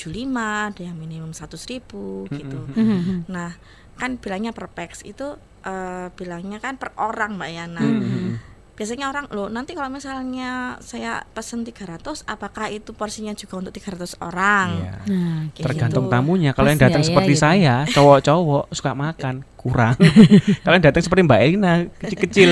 [0.72, 2.60] ada yang minimum 100 ribu gitu.
[2.72, 3.28] Mhm.
[3.28, 3.52] Nah,
[4.00, 5.36] kan bilangnya per pax itu
[5.68, 7.84] eh, bilangnya kan per orang Mbak Yana.
[7.84, 8.40] Hmm.
[8.80, 14.16] Biasanya orang loh nanti kalau misalnya saya pesen 300 apakah itu porsinya juga untuk 300
[14.24, 14.68] orang?
[14.80, 14.94] Iya.
[15.12, 16.14] Nah, Kayak Tergantung gitu.
[16.16, 16.52] tamunya.
[16.56, 17.44] Kalau yang datang ya, ya, seperti gitu.
[17.44, 20.00] saya, cowok-cowok suka makan kurang.
[20.64, 22.50] Kalau yang datang seperti Mbak Elina, kecil-kecil,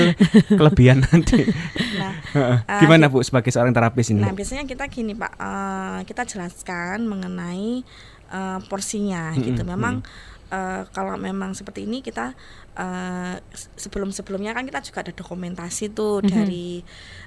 [0.52, 1.48] kelebihan nanti.
[1.96, 2.12] Nah,
[2.84, 4.20] Gimana Bu sebagai seorang terapis ini?
[4.20, 5.32] Nah, biasanya kita gini, Pak.
[5.32, 7.80] eh, kita jelaskan mengenai
[8.28, 9.64] eh, porsinya Mm-mm, gitu.
[9.64, 10.04] Memang
[10.48, 12.32] eh, kalau memang seperti ini kita
[12.74, 16.28] eh, se- sebelum-sebelumnya kan kita juga ada dokumentasi tuh Mhm.
[16.28, 16.78] dari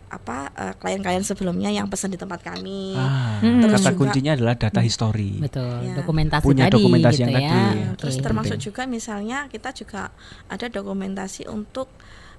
[0.08, 2.96] apa eh, klien-klien sebelumnya yang pesan di tempat kami.
[2.96, 3.40] Ah.
[3.40, 5.38] Terus kata juga- kuncinya adalah data history.
[5.38, 5.96] Betul, Ya.
[5.98, 7.52] dokumentasi Punya tadi dokumentasi gitu yang ya.
[7.52, 7.80] tadi.
[7.86, 7.98] Oke.
[7.98, 10.12] Terus termasuk juga misalnya kita juga
[10.48, 11.92] ada dokumentasi untuk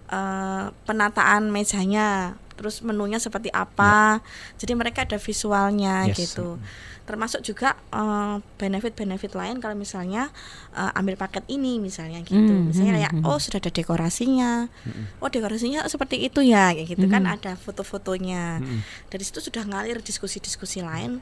[0.09, 4.21] eh, penataan mejanya, terus menunya seperti apa.
[4.57, 6.17] Jadi mereka ada visualnya Yes.
[6.19, 6.61] gitu.
[7.13, 10.33] Termasuk juga eh, benefit-benefit lain kalau misalnya
[10.73, 12.41] eh, ambil paket ini misalnya gitu.
[12.41, 13.29] Hmm, Misalnya hmm, kayak hmm.
[13.29, 14.73] oh sudah ada dekorasinya.
[15.21, 17.37] Oh dekorasinya seperti itu ya kayak gitu kan Hmm.
[17.37, 18.65] ada foto-fotonya.
[18.65, 18.81] Mm-mm.
[19.13, 21.21] Dari situ sudah ngalir diskusi-diskusi lain.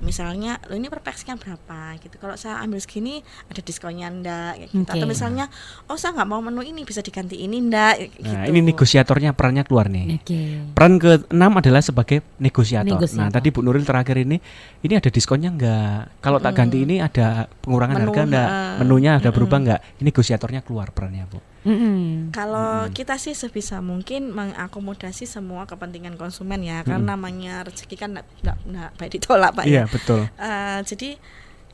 [0.00, 2.16] Misalnya, lo ini per pax-nya berapa gitu.
[2.16, 3.20] Kalau saya ambil segini
[3.52, 4.88] ada diskonnya ndak kayak gitu.
[4.88, 5.12] Atau Oke.
[5.12, 5.44] misalnya,
[5.86, 8.50] oh saya nggak mau menu ini bisa diganti ini ndak Nah, gitu.
[8.50, 10.20] ini negosiatornya perannya keluar nih.
[10.20, 10.40] Oke.
[10.72, 12.96] Peran ke-6 adalah sebagai negosiator.
[12.96, 13.20] Negosiator.
[13.20, 14.40] Nah, tadi Bu Nuril terakhir ini
[14.80, 16.20] ini ada diskonnya enggak?
[16.24, 19.80] Kalau tak ganti ini ada pengurangan Menu, harga eh, Menunya ada berubah enggak?
[20.00, 21.40] Ini negosiatornya keluar perannya, Bu.
[21.60, 22.32] Mm-mm.
[22.32, 28.26] Kalau kita sih sebisa mungkin mengakomodasi semua kepentingan konsumen ya, karena namanya rezeki kan nggak
[28.40, 29.89] nggak nggak baik ditolak pak Iya, ya.
[29.90, 30.20] Betul.
[30.38, 31.10] Eh, jadi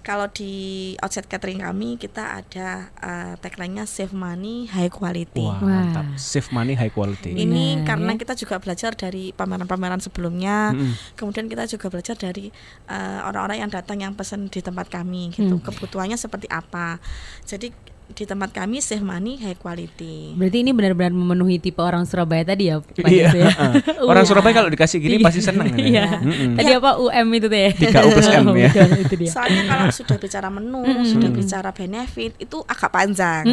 [0.06, 5.42] kalau di outset catering kami kita ada eh, tagline-nya save money high quality.
[5.42, 6.06] Wah, mantap.
[6.14, 7.34] Save money high quality.
[7.34, 8.18] Ini Benar, karena ya.
[8.22, 10.70] kita juga belajar dari pameran-pameran sebelumnya.
[10.70, 10.94] Mm-mm.
[11.18, 12.54] Kemudian kita juga belajar dari
[12.86, 15.58] eh, orang-orang yang datang yang pesan di tempat kami gitu.
[15.58, 15.64] Hmm.
[15.66, 17.02] Kebutuhannya seperti apa.
[17.42, 17.74] Jadi
[18.06, 20.32] di tempat kami save money high quality.
[20.32, 23.28] Berarti ini benar-benar memenuhi tipe orang Surabaya tadi ya, Pak Iya.
[23.28, 23.50] Ya?
[24.10, 24.30] Orang Iya.
[24.30, 25.26] Surabaya kalau dikasih gini Iya.
[25.26, 25.66] pasti seneng.
[25.68, 25.82] ini.
[25.90, 26.06] Iya.
[26.16, 26.54] Mm-mm.
[26.54, 27.70] Tadi apa UM itu teh?
[27.72, 28.70] 3U plus M ya.
[28.96, 29.30] Itu dia.
[29.30, 33.44] Soalnya kalau sudah bicara menu, sudah bicara benefit itu agak panjang.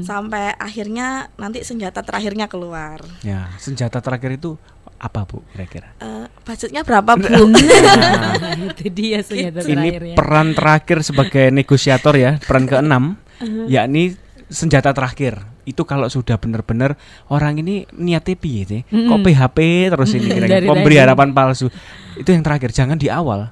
[0.00, 2.98] Sampai akhirnya nanti senjata terakhirnya keluar.
[3.20, 4.58] Ya, senjata terakhir itu
[4.94, 5.92] apa, Bu, kira-kira?
[5.98, 7.28] Eh, budgetnya berapa, Bu?
[7.28, 8.32] Nah,
[8.72, 10.14] itu dia senjata ini terakhirnya.
[10.16, 13.04] peran terakhir sebagai negosiator ya, peran keenam,
[13.40, 13.66] Uh-huh.
[13.66, 14.14] yakni
[14.46, 15.40] senjata terakhir.
[15.64, 16.94] Itu kalau sudah benar-benar
[17.32, 18.80] orang ini niatnya piye sih?
[18.84, 19.24] Kok Mm-mm.
[19.24, 19.58] PHP
[19.90, 21.72] terus ini kira-kira Dari pemberi harapan palsu.
[22.14, 23.48] Itu yang terakhir, jangan di awal.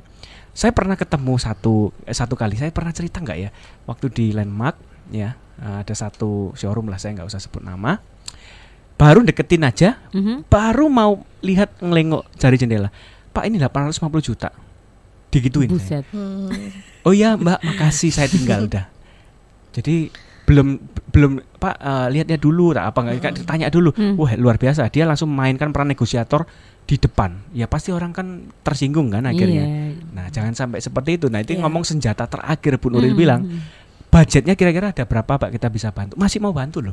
[0.53, 3.49] Saya pernah ketemu satu eh, satu kali, saya pernah cerita nggak ya?
[3.89, 4.77] Waktu di Landmark
[5.09, 7.97] ya, eh, ada satu showroom lah, saya nggak usah sebut nama.
[9.01, 10.47] Baru deketin aja, Mhm.
[10.47, 12.93] baru mau lihat ngelengok jari jendela.
[13.33, 14.53] Pak ini 850 juta.
[15.33, 15.73] Digituin.
[15.73, 16.05] Buset.
[16.13, 16.53] Hmm.
[17.03, 18.93] Oh iya Mbak, makasih saya tinggal dah.
[19.73, 20.69] Jadi belum
[21.09, 23.91] belum Pak eh, lihatnya dulu tak apa nggak kan tanya dulu.
[23.95, 24.15] Hmm.
[24.17, 24.89] Wah luar biasa.
[24.89, 26.45] Dia langsung mainkan peran negosiator
[26.83, 27.39] di depan.
[27.55, 28.27] Ya pasti orang kan
[28.61, 29.65] tersinggung kan akhirnya.
[29.65, 29.95] Iya.
[30.13, 31.27] Nah jangan sampai seperti itu.
[31.31, 31.63] Nah itu Iya.
[31.63, 33.43] ngomong senjata terakhir Bu Nuril Mm, bilang.
[34.13, 36.21] Budgetnya kira-kira ada berapa Pak kita bisa bantu?
[36.21, 36.93] Masih mau bantu loh.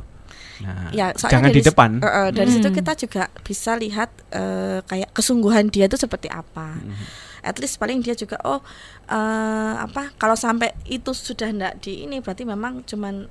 [0.64, 2.00] Nah Ya, jangan di depan.
[2.00, 2.76] Eh, eh, dari situ Hmm.
[2.80, 6.80] kita juga bisa lihat eh, kayak kesungguhan dia itu seperti apa.
[7.40, 8.60] At least paling dia juga oh
[9.06, 13.26] eh, apa kalau sampai itu sudah ndak di ini berarti memang cuman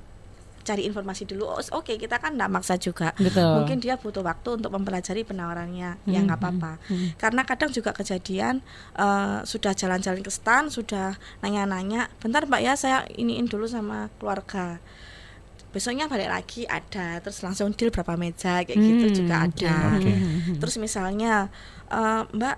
[0.60, 1.48] cari informasi dulu.
[1.48, 3.16] Oh, Oke kita kan ndak maksa juga.
[3.16, 3.64] Betul.
[3.64, 5.96] Mungkin dia butuh waktu untuk mempelajari penawarannya.
[6.04, 6.72] Ya Hmm, nggak apa-apa.
[6.86, 7.16] hmm.
[7.16, 8.60] Karena kadang juga kejadian
[8.94, 14.78] eh, sudah jalan-jalan ke stan, sudah nanya-nanya, bentar Mbak ya saya iniin dulu sama keluarga.
[15.70, 19.64] Besoknya balik lagi ada, terus langsung deal berapa meja kayak gitu Hmm, juga oke.
[19.64, 19.76] ada.
[19.96, 20.12] Oke.
[20.60, 21.46] Terus misalnya
[21.88, 22.56] eh, Mbak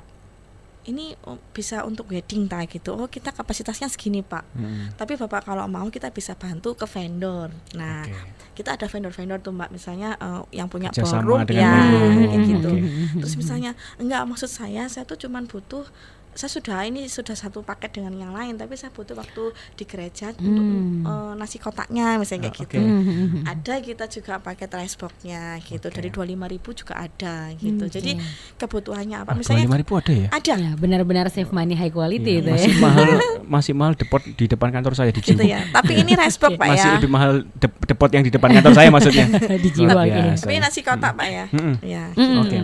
[0.82, 2.98] ini oh, bisa untuk wedding tak gitu.
[2.98, 4.44] Oh kita kapasitasnya segini Pak.
[4.58, 4.98] Mm.
[4.98, 7.54] Tapi Bapak kalau mau kita bisa bantu ke vendor.
[7.78, 8.58] Nah Oke.
[8.58, 12.42] kita ada vendor-vendor tuh Mbak, misalnya eh, yang punya Kerjasama ballroom ya ballroom.
[12.50, 12.70] gitu.
[12.74, 13.20] Oke.
[13.22, 13.72] Terus misalnya
[14.02, 15.86] enggak maksud saya saya tuh cuman butuh
[16.32, 20.32] saya sudah ini sudah satu paket dengan yang lain tapi saya butuh waktu di gereja
[20.34, 21.04] untuk Hmm.
[21.04, 22.76] eh, nasi kotaknya misalnya kayak Ah, gitu.
[22.76, 22.88] oke.
[23.02, 23.40] Mhm.
[23.44, 25.94] Ada kita juga paket rice box-nya gitu Oke.
[25.94, 27.84] dari 25.000 juga ada gitu.
[27.84, 27.92] Oke.
[27.92, 28.12] Jadi
[28.56, 30.28] kebutuhannya apa Ah, misalnya 25.000 ada ya?
[30.30, 32.80] ada Ya, benar-benar save money high quality Iya, itu masih ya.
[32.80, 33.08] mahal
[33.54, 35.64] masih mahal depot di depan kantor saya di gitu ya.
[35.68, 36.94] Tapi ini rice box Pak masih ya.
[36.96, 39.26] lebih mahal dep- depot yang di depan kantor saya maksudnya.
[39.62, 40.44] Di jiwa biasa.
[40.44, 41.44] Tapi nasi kotak Pak ya.
[41.50, 41.74] Mm-mm.
[41.82, 42.04] Ya.
[42.12, 42.40] Mm-mm.
[42.42, 42.56] Oke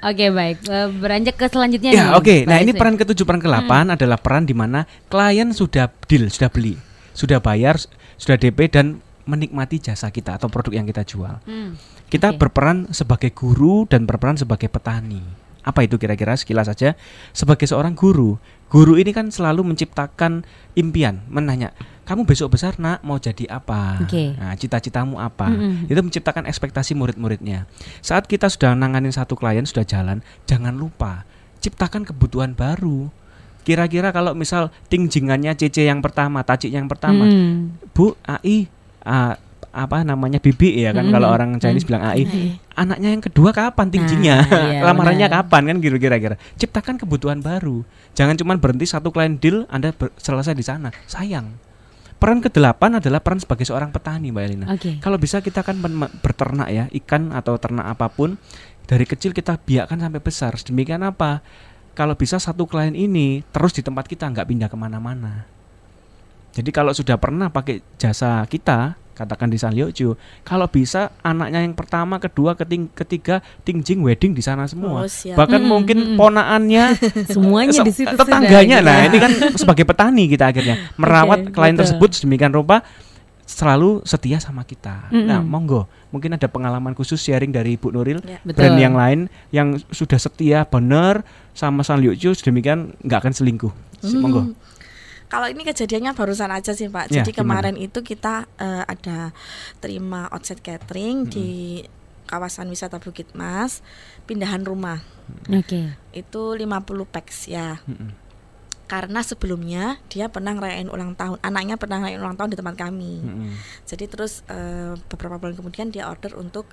[0.00, 0.10] oke.
[0.10, 3.72] Oke baik, Eh, beranjak ke selanjutnya Ya oke, nah Pak ini peran ketujuh, peran ke-8
[3.94, 6.74] adalah peran di mana klien sudah deal, sudah beli,
[7.12, 7.76] sudah bayar,
[8.16, 11.38] sudah DP dan menikmati jasa kita atau produk yang kita jual.
[11.46, 11.78] Hmm.
[12.10, 12.42] Kita Oke.
[12.42, 15.22] berperan sebagai guru dan berperan sebagai petani.
[15.60, 16.96] Apa itu kira-kira sekilas saja?
[17.36, 18.40] Sebagai seorang guru,
[18.72, 20.42] guru ini kan selalu menciptakan
[20.74, 21.76] impian, menanya,
[22.10, 24.02] kamu besok besar nak mau jadi apa?
[24.02, 24.34] Oke.
[24.34, 25.46] Nah, cita-citamu apa?
[25.46, 25.86] Mm-mm.
[25.86, 27.70] Itu menciptakan ekspektasi murid-muridnya.
[28.02, 31.22] Saat kita sudah nanganin satu klien sudah jalan, jangan lupa
[31.62, 33.06] ciptakan kebutuhan baru.
[33.62, 37.78] Kira-kira kalau misal tingjingannya CC yang pertama, tacik yang pertama, Hmm.
[37.94, 38.66] Bu AI
[39.06, 39.38] ah,
[39.70, 41.14] apa namanya bibi ya kan Mm-mm.
[41.14, 45.76] kalau orang Chinese bilang AI anaknya yang kedua kapan tingginya Nah, iya, lamarannya kapan kan
[45.78, 47.86] gitu kira-kira ciptakan kebutuhan baru
[48.18, 51.54] jangan cuma berhenti satu klien deal anda selesai di sana sayang
[52.20, 54.66] peran kedelapan adalah peran sebagai seorang petani mbak Elina.
[54.68, 55.00] Oke.
[55.00, 55.80] kalau bisa kita kan
[56.20, 58.36] berternak ya ikan atau ternak apa pun
[58.84, 60.52] dari kecil kita biarkan sampai besar.
[60.60, 61.40] Demikian apa
[61.96, 65.48] kalau bisa satu klien ini terus di tempat kita nggak pindah ke mana-mana.
[66.52, 71.72] Jadi kalau sudah pernah pakai jasa kita, katakan di San Liuju, kalau bisa anaknya yang
[71.72, 75.04] pertama, kedua, keting- ketiga, tingjing wedding di sana semua.
[75.04, 75.36] Oh, siap.
[75.36, 76.16] Bahkan Mm-mm, mungkin mm-mm.
[76.16, 76.84] ponaannya
[77.30, 78.78] Semuanya se- di situ tetangganya.
[78.78, 79.06] sudah, Nah, gitu.
[79.06, 81.80] ini kan sebagai petani kita akhirnya merawat Oke, klien betul.
[81.84, 82.80] tersebut sedemikian rupa
[83.42, 85.10] selalu setia sama kita.
[85.10, 85.44] Nah, Mm-mm.
[85.44, 88.38] monggo, mungkin ada pengalaman khusus sharing dari Bu Nuril Ya.
[88.40, 88.62] Betul.
[88.62, 93.72] brand yang lain yang sudah setia benar sama San Liuju sedemikian nggak akan selingkuh.
[94.00, 94.22] Si- Hmm.
[94.22, 94.42] Monggo.
[95.30, 97.06] Kalau ini kejadiannya barusan aja sih Pak.
[97.08, 97.62] Ya, Jadi gimana?
[97.70, 99.30] kemarin itu kita eh, ada
[99.78, 101.80] terima outset catering di
[102.26, 103.82] kawasan wisata Bukit Mas,
[104.26, 105.02] pindahan rumah.
[105.46, 105.94] Oke.
[106.10, 106.66] Itu 50
[107.06, 107.78] packs ya.
[107.86, 108.10] Mm-mm.
[108.90, 113.22] Karena sebelumnya dia pernah ngerayain ulang tahun, anaknya pernah ngerayain ulang tahun di tempat kami.
[113.22, 113.54] Mm-mm.
[113.86, 116.66] Jadi terus eh, beberapa bulan kemudian dia order untuk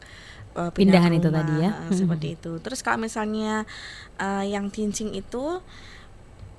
[0.58, 1.72] eh, Pindahan pindahan itu rumah, tadi ya.
[1.78, 2.52] eh, seperti itu.
[2.62, 3.70] Terus kalau misalnya
[4.18, 5.62] eh, yang tincing itu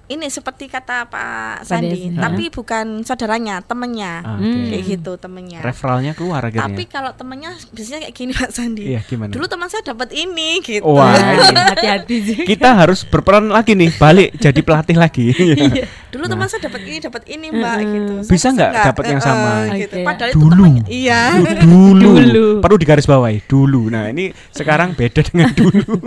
[0.09, 2.17] ini seperti kata Pak Sandi, Desi.
[2.17, 4.49] tapi bukan saudaranya, temennya, Ah, Hmm.
[4.59, 4.65] oke.
[4.69, 5.61] kayak gitu temennya.
[5.61, 6.65] Referralnya keluar akhirnya.
[6.67, 8.83] Tapi kalau temennya biasanya kayak gini Pak Sandi.
[8.89, 9.31] Iya, gimana?
[9.31, 10.83] Dulu teman saya dapat ini gitu.
[10.83, 11.53] Wah, ini.
[11.73, 12.37] Hati-hati sih.
[12.47, 15.29] kita harus berperan lagi nih, balik jadi pelatih lagi.
[16.09, 18.13] Dulu teman saya dapat ini, dapat ini Mbak gitu.
[18.19, 19.51] Saya Bisa nggak dapat yang eh, sama?
[19.69, 19.95] eh, gitu.
[19.95, 20.07] Oke.
[20.07, 20.63] Padahal itu Dulu.
[20.65, 20.85] temannya.
[20.89, 21.21] Iya.
[21.61, 22.11] dulu.
[22.17, 22.47] Dulu.
[22.59, 23.83] Perlu digaris bawahi, dulu.
[23.89, 26.01] Nah, ini sekarang beda dengan dulu.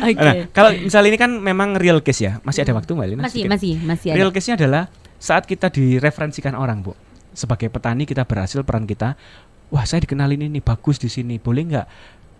[0.00, 0.16] Oke.
[0.16, 2.40] Nah, kalau misal ini kan memang real case ya.
[2.40, 3.22] Masih ada waktu Mbak Lina?
[3.26, 3.52] Masih Sedikit.
[3.52, 4.18] masih masih ada.
[4.18, 4.84] Real case-nya adalah
[5.18, 6.92] saat kita direferensikan orang, Bu.
[7.34, 9.18] Sebagai petani kita berhasil peran kita.
[9.74, 11.42] Wah, saya dikenalin ini bagus di sini.
[11.42, 11.86] Boleh nggak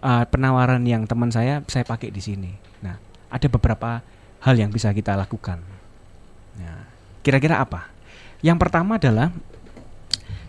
[0.05, 2.53] uh, penawaran yang teman saya saya pakai di sini?
[2.85, 2.95] Nah,
[3.33, 4.05] ada beberapa
[4.45, 5.59] hal yang bisa kita lakukan.
[6.61, 6.87] Nah,
[7.25, 7.91] kira-kira apa?
[8.45, 9.33] Yang pertama adalah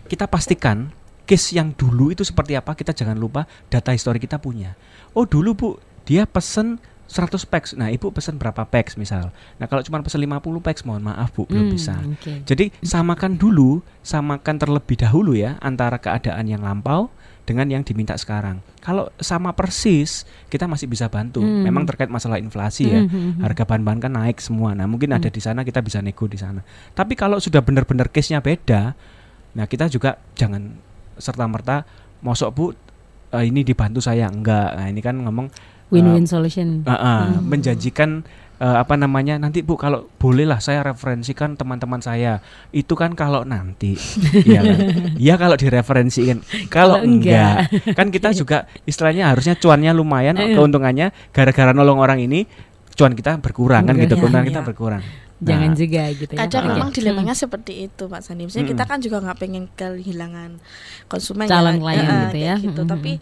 [0.06, 0.92] kita pastikan
[1.26, 2.76] case yang dulu itu seperti apa.
[2.78, 4.78] Kita jangan lupa data histori kita punya.
[5.16, 5.70] Oh, dulu Bu,
[6.06, 7.70] dia pesen 100 packs.
[7.72, 9.30] Nah, Ibu pesen berapa packs misal.
[9.56, 11.94] Nah, kalau cuma pesen 50 packs, mohon maaf Bu, belum Hmm, bisa.
[12.02, 12.42] Oke.
[12.42, 17.08] Jadi samakan dulu, samakan terlebih dahulu ya antara keadaan yang lampau
[17.46, 18.58] dengan yang diminta sekarang.
[18.82, 21.46] Kalau sama persis, kita masih bisa bantu.
[21.46, 21.62] Hmm.
[21.62, 23.42] Memang terkait masalah inflasi ya, Hmm, hmm, hmm.
[23.46, 24.74] harga bahan-bahan kan naik semua.
[24.74, 26.66] Nah, mungkin ada di sana kita bisa nego di sana.
[26.90, 28.98] Tapi kalau sudah benar-benar case-nya beda,
[29.54, 30.74] nah kita juga jangan
[31.16, 31.86] serta merta
[32.20, 32.64] mosok Bu
[33.30, 34.74] eh, ini dibantu saya enggak.
[34.74, 35.46] Nah, ini kan ngomong
[35.88, 36.82] Win-win solution.
[36.82, 37.46] Ah, ah, Hmm.
[37.46, 38.26] menjanjikan
[38.56, 43.94] eh, apa namanya nanti bu kalau bolehlah saya referensikan teman-teman saya itu kan kalau nanti
[44.48, 44.78] iya kan
[45.14, 47.68] iya kalau direferensikan kalau enggak.
[47.68, 52.48] enggak kan kita juga istilahnya harusnya cuannya lumayan keuntungannya gara-gara nolong orang ini
[52.96, 54.68] cuan kita berkurang kan gitu keuntungan kita iya.
[54.68, 55.04] berkurang
[55.36, 56.38] Jangan Nah, juga gitu ya.
[56.48, 56.96] Kadang memang Hmm.
[56.96, 58.48] dilemanya seperti itu Pak Sandi.
[58.48, 58.92] Misalnya kita Mm-mm.
[58.96, 60.50] kan juga nggak pengen kehilangan
[61.06, 62.54] konsumen Calon ya, klien eh, gitu ya.
[62.56, 62.80] gitu.
[62.80, 62.88] Mm-mm.
[62.88, 63.12] Tapi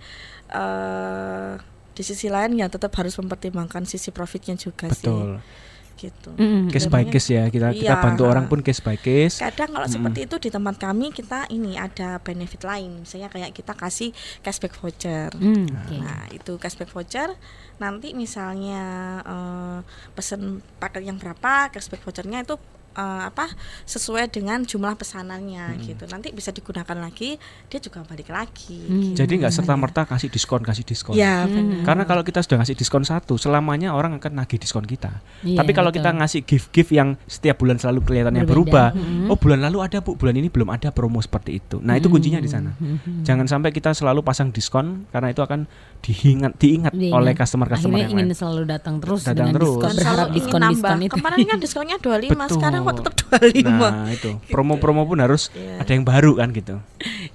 [0.54, 1.52] eh
[1.94, 5.72] di sisi lain ya tetap harus mempertimbangkan sisi profitnya juga betul sih.
[5.94, 6.34] Gitu.
[6.34, 6.74] Mm-mm.
[6.74, 8.02] case by case ya kita kita Iya.
[8.02, 9.94] bantu orang pun case by case Kadang kalau Mm-mm.
[9.94, 13.06] seperti itu di tempat kami kita ini ada benefit lain.
[13.06, 14.10] Misalnya kayak kita kasih
[14.42, 15.30] cashback voucher.
[15.38, 15.94] Hmm, oke.
[16.02, 17.30] Nah, itu cashback voucher
[17.78, 18.82] nanti misalnya
[19.22, 19.78] eh,
[20.18, 22.58] pesen paket yang berapa, cashback vouchernya itu
[22.94, 23.50] eh, apa
[23.84, 26.06] sesuai dengan jumlah pesanannya gitu.
[26.06, 27.36] Nanti bisa digunakan lagi,
[27.66, 28.76] dia juga balik lagi.
[28.76, 29.00] Hmm.
[29.06, 29.16] gitu.
[29.16, 31.82] jadi nggak serta merta kasih diskon kasih diskon Ya, Hmm.
[31.82, 35.70] karena kalau kita sudah ngasih diskon satu selamanya orang akan nagih diskon kita Iya, Tapi
[35.70, 36.00] kalau betul.
[36.00, 38.52] kita ngasih gift-gift yang setiap bulan selalu kelihatannya Berbeda.
[38.52, 39.26] berubah, Mhm.
[39.28, 41.76] oh bulan lalu ada bu, bulan ini belum ada promo seperti itu.
[41.78, 42.72] Nah itu kuncinya di sana.
[42.74, 43.22] Mhm.
[43.22, 45.66] Jangan sampai kita selalu pasang diskon karena itu akan
[46.00, 47.16] diingat diingat Diingat.
[47.16, 48.36] oleh customer-customer Akhirnya yang ingin lain.
[48.36, 49.68] selalu datang terus Datang dengan terus.
[49.72, 50.96] diskon, berharap ingin diskon-diskon nambah.
[51.00, 51.14] itu.
[51.14, 53.64] Kemarin kan diskonnya 25, sekarang kok tetap 25.
[53.66, 55.80] Nah itu promo-promo pun harus Iya.
[55.80, 56.76] ada yang baru kan gitu.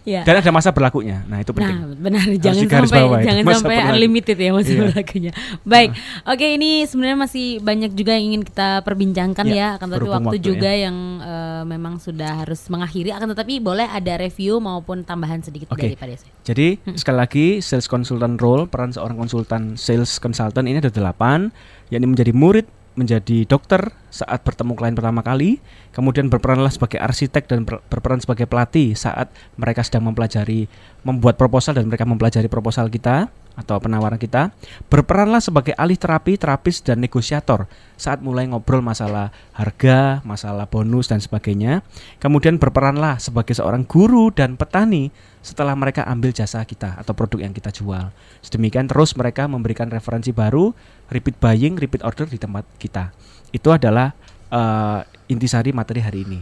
[0.04, 0.22] Iya.
[0.24, 1.22] Dan ada masa berlakunya.
[1.28, 1.78] Nah, itu penting.
[1.78, 3.94] Nah, benar jangan digaris sampai jangan sampai berlaku.
[3.94, 4.80] unlimited ya masa Iya.
[4.82, 5.32] berlakunya.
[5.64, 5.90] Baik.
[6.26, 10.16] Oke, ini sebenarnya masih banyak juga yang ingin kita perbincangkan Iya, ya, akan tapi berhubung
[10.26, 15.04] waktu waktu juga yang eh, memang sudah harus mengakhiri akan tetapi boleh ada review maupun
[15.04, 16.30] tambahan sedikit dari Pak Desi.
[16.44, 21.54] Jadi sekali lagi sales consultant role peran seorang konsultan sales consultant ini ada delapan,
[21.90, 22.66] yakni menjadi murid,
[23.00, 25.64] menjadi dokter saat bertemu klien pertama kali,
[25.96, 30.68] kemudian berperanlah sebagai arsitek dan ber- berperan sebagai pelatih saat mereka sedang mempelajari
[31.08, 34.56] membuat proposal dan mereka mempelajari proposal kita atau penawaran kita,
[34.88, 37.68] berperanlah sebagai ahli terapi, terapis dan negosiator
[38.00, 41.84] saat mulai ngobrol masalah harga, masalah bonus dan sebagainya.
[42.24, 45.12] Kemudian berperanlah sebagai seorang guru dan petani
[45.50, 48.14] setelah mereka ambil jasa kita atau produk yang kita jual.
[48.46, 50.70] Sedemikian terus mereka memberikan referensi baru,
[51.10, 53.10] repeat buying, repeat order di tempat kita.
[53.50, 54.14] Itu adalah
[54.54, 55.00] eh,
[55.34, 56.40] intisari materi hari ini.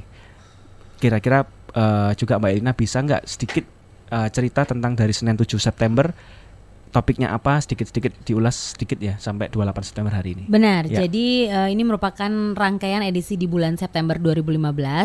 [1.00, 3.64] Kira-kira eh, juga Mbak Elina bisa nggak sedikit
[4.12, 6.12] eh, cerita tentang dari Senin 7 September
[6.90, 10.44] topiknya apa sedikit-sedikit diulas sedikit ya sampai 28 September hari ini.
[10.46, 10.86] Benar.
[10.86, 11.04] Ya.
[11.04, 14.58] Jadi eh, ini merupakan rangkaian edisi di bulan September 2015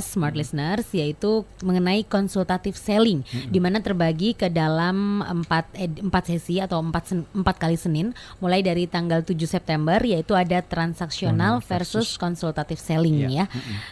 [0.08, 6.58] Smart Listeners yaitu mengenai konsultatif selling di mana terbagi ke dalam empat ed- empat sesi
[6.58, 11.66] atau empat sen- empat kali Senin mulai dari tanggal 7 September yaitu ada transaksional Hmm,
[11.66, 13.28] versus versus- konsultatif selling Iya.
[13.28, 13.44] ya.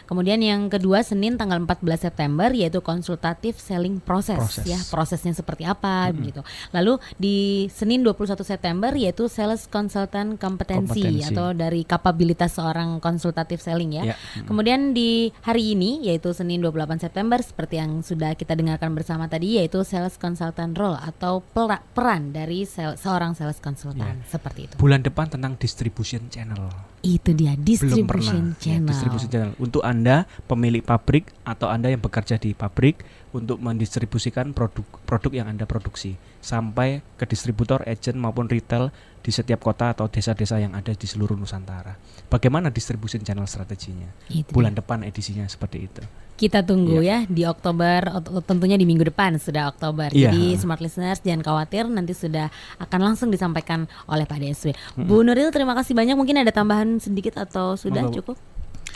[0.03, 4.65] Kemudian yang kedua Senin tanggal 14 September yaitu konsultatif selling proses, Proses.
[4.65, 6.41] ya, prosesnya seperti apa begitu.
[6.71, 11.33] Lalu di Senin 21 September yaitu sales consultant kompetensi, Kompetensi.
[11.33, 14.13] atau dari kapabilitas seorang konsultatif selling ya.
[14.13, 14.15] Ya.
[14.45, 19.57] Kemudian di hari ini yaitu Senin 28 September seperti yang sudah kita dengarkan bersama tadi
[19.57, 24.73] yaitu sales consultant role atau pera- peran dari sel- seorang sales consultant seperti itu.
[24.77, 26.69] Bulan depan tentang distribution channel.
[27.01, 28.89] Itu dia belum distribution pernah ya, channel.
[28.93, 33.01] distribution channel untuk anda pemilik pabrik atau anda yang bekerja di pabrik
[33.33, 39.93] untuk mendistribusikan produk-produk yang anda produksi sampai ke distributor, agent maupun retail di setiap kota
[39.93, 41.93] atau desa-desa yang ada di seluruh Nusantara.
[42.27, 44.09] Bagaimana distribution channel strateginya?
[44.27, 46.01] Itu Bulan depan edisinya seperti itu.
[46.41, 48.01] Kita tunggu ya di Oktober,
[48.49, 50.09] tentunya di minggu depan sudah Oktober.
[50.09, 50.33] Iya.
[50.33, 52.49] Jadi smart listeners jangan khawatir, nanti sudah
[52.81, 54.73] akan langsung disampaikan oleh Pak DSW.
[54.97, 56.17] Bu Nuril terima kasih banyak.
[56.17, 58.37] Mungkin ada tambahan sedikit atau sudah Monggo, cukup?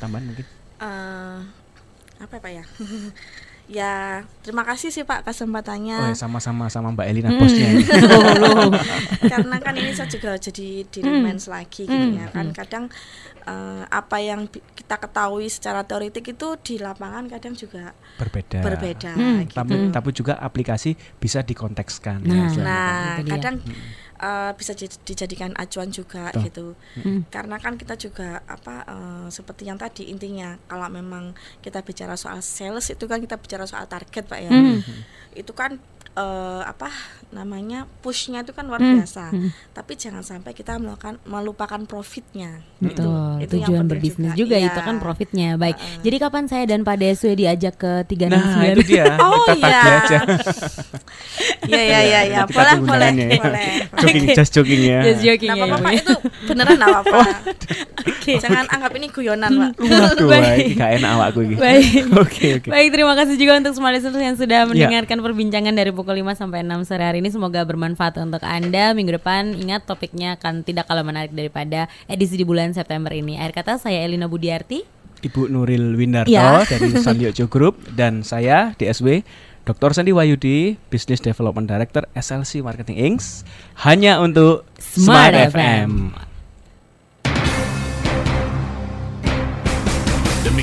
[0.02, 0.46] Tambahan mungkin.
[0.82, 1.38] Eh,
[2.18, 2.64] apa ya, Pak ya?
[3.68, 3.94] ya,
[4.40, 5.98] terima kasih sih Pak kesempatannya.
[5.98, 7.40] Oh, ya, sama-sama sama Mbak Elina Hmm.
[7.40, 7.68] bosnya.
[7.72, 7.82] ini.
[9.32, 12.86] karena kan ini saya juga jadi di reminds lagi gitu ya kan kadang
[13.44, 18.62] eh, apa yang kita ketahui secara teoritik itu di lapangan kadang juga Berbeda.
[18.62, 19.54] berbeda Hmm, gitu.
[19.56, 22.22] Tapi tapi juga aplikasi bisa dikontekskan.
[22.22, 22.66] ya, Nah, istilahnya.
[22.66, 23.54] nah Itu dia.
[24.26, 26.42] Eh, bisa jadi- dijadikan acuan juga Betul.
[26.44, 26.66] gitu
[26.98, 27.22] Hmm.
[27.30, 32.42] karena kan kita juga apa eh, seperti yang tadi intinya kalau memang kita bicara soal
[32.42, 34.82] sales itu kan kita bicara soal target pak ya Hmm.
[35.32, 35.78] itu kan
[36.16, 36.88] eh, apa
[37.28, 38.96] namanya pushnya itu kan luar Hmm.
[38.96, 39.52] biasa Hmm.
[39.70, 44.40] tapi jangan sampai kita melakukan melupakan profitnya Betul, Itu yang tujuan penting berbisnis juga.
[44.42, 44.68] juga, Iya.
[44.68, 45.50] itu kan profitnya.
[45.56, 45.76] Baik.
[45.76, 46.04] Heeh.
[46.04, 48.30] Jadi kapan saya dan Pak DSW diajak ke 369?
[48.54, 49.06] Nah, itu dia.
[49.26, 49.82] Oh, iya.
[51.66, 52.40] Iya iya iya ya.
[52.44, 53.28] Nanti boleh boleh ya.
[53.42, 53.70] boleh.
[54.02, 55.00] Jogging, just jogging ya.
[55.04, 56.14] Just joking Nah, ya, itu
[56.46, 57.20] beneran apa apa.
[58.06, 58.34] Oke.
[58.38, 59.72] Jangan anggap ini guyonan, Pak.
[60.22, 60.78] Baik.
[60.78, 61.56] gak enak awakku ini.
[61.58, 61.90] Baik.
[62.16, 62.70] Oke, oke.
[62.70, 64.68] Baik, terima kasih juga untuk semua listeners yang sudah Ya.
[64.68, 67.34] mendengarkan perbincangan dari pukul 5 sampai 6 sore hari ini.
[67.34, 68.94] Semoga bermanfaat untuk Anda.
[68.94, 73.42] Minggu depan ingat topiknya akan tidak kalah menarik daripada edisi di bulan September ini.
[73.42, 74.86] Akhir kata saya Elina Budiarti.
[75.26, 76.62] Ibu Nuril Windarto Ya.
[76.70, 79.26] dari Sanliojo Group dan saya DSW
[79.66, 79.98] Dr.
[79.98, 83.42] Sandi Wayudi, Business Development Director SLC Marketing Inc.
[83.82, 86.14] hanya untuk Smart Smart, FM.
[86.14, 86.35] FM.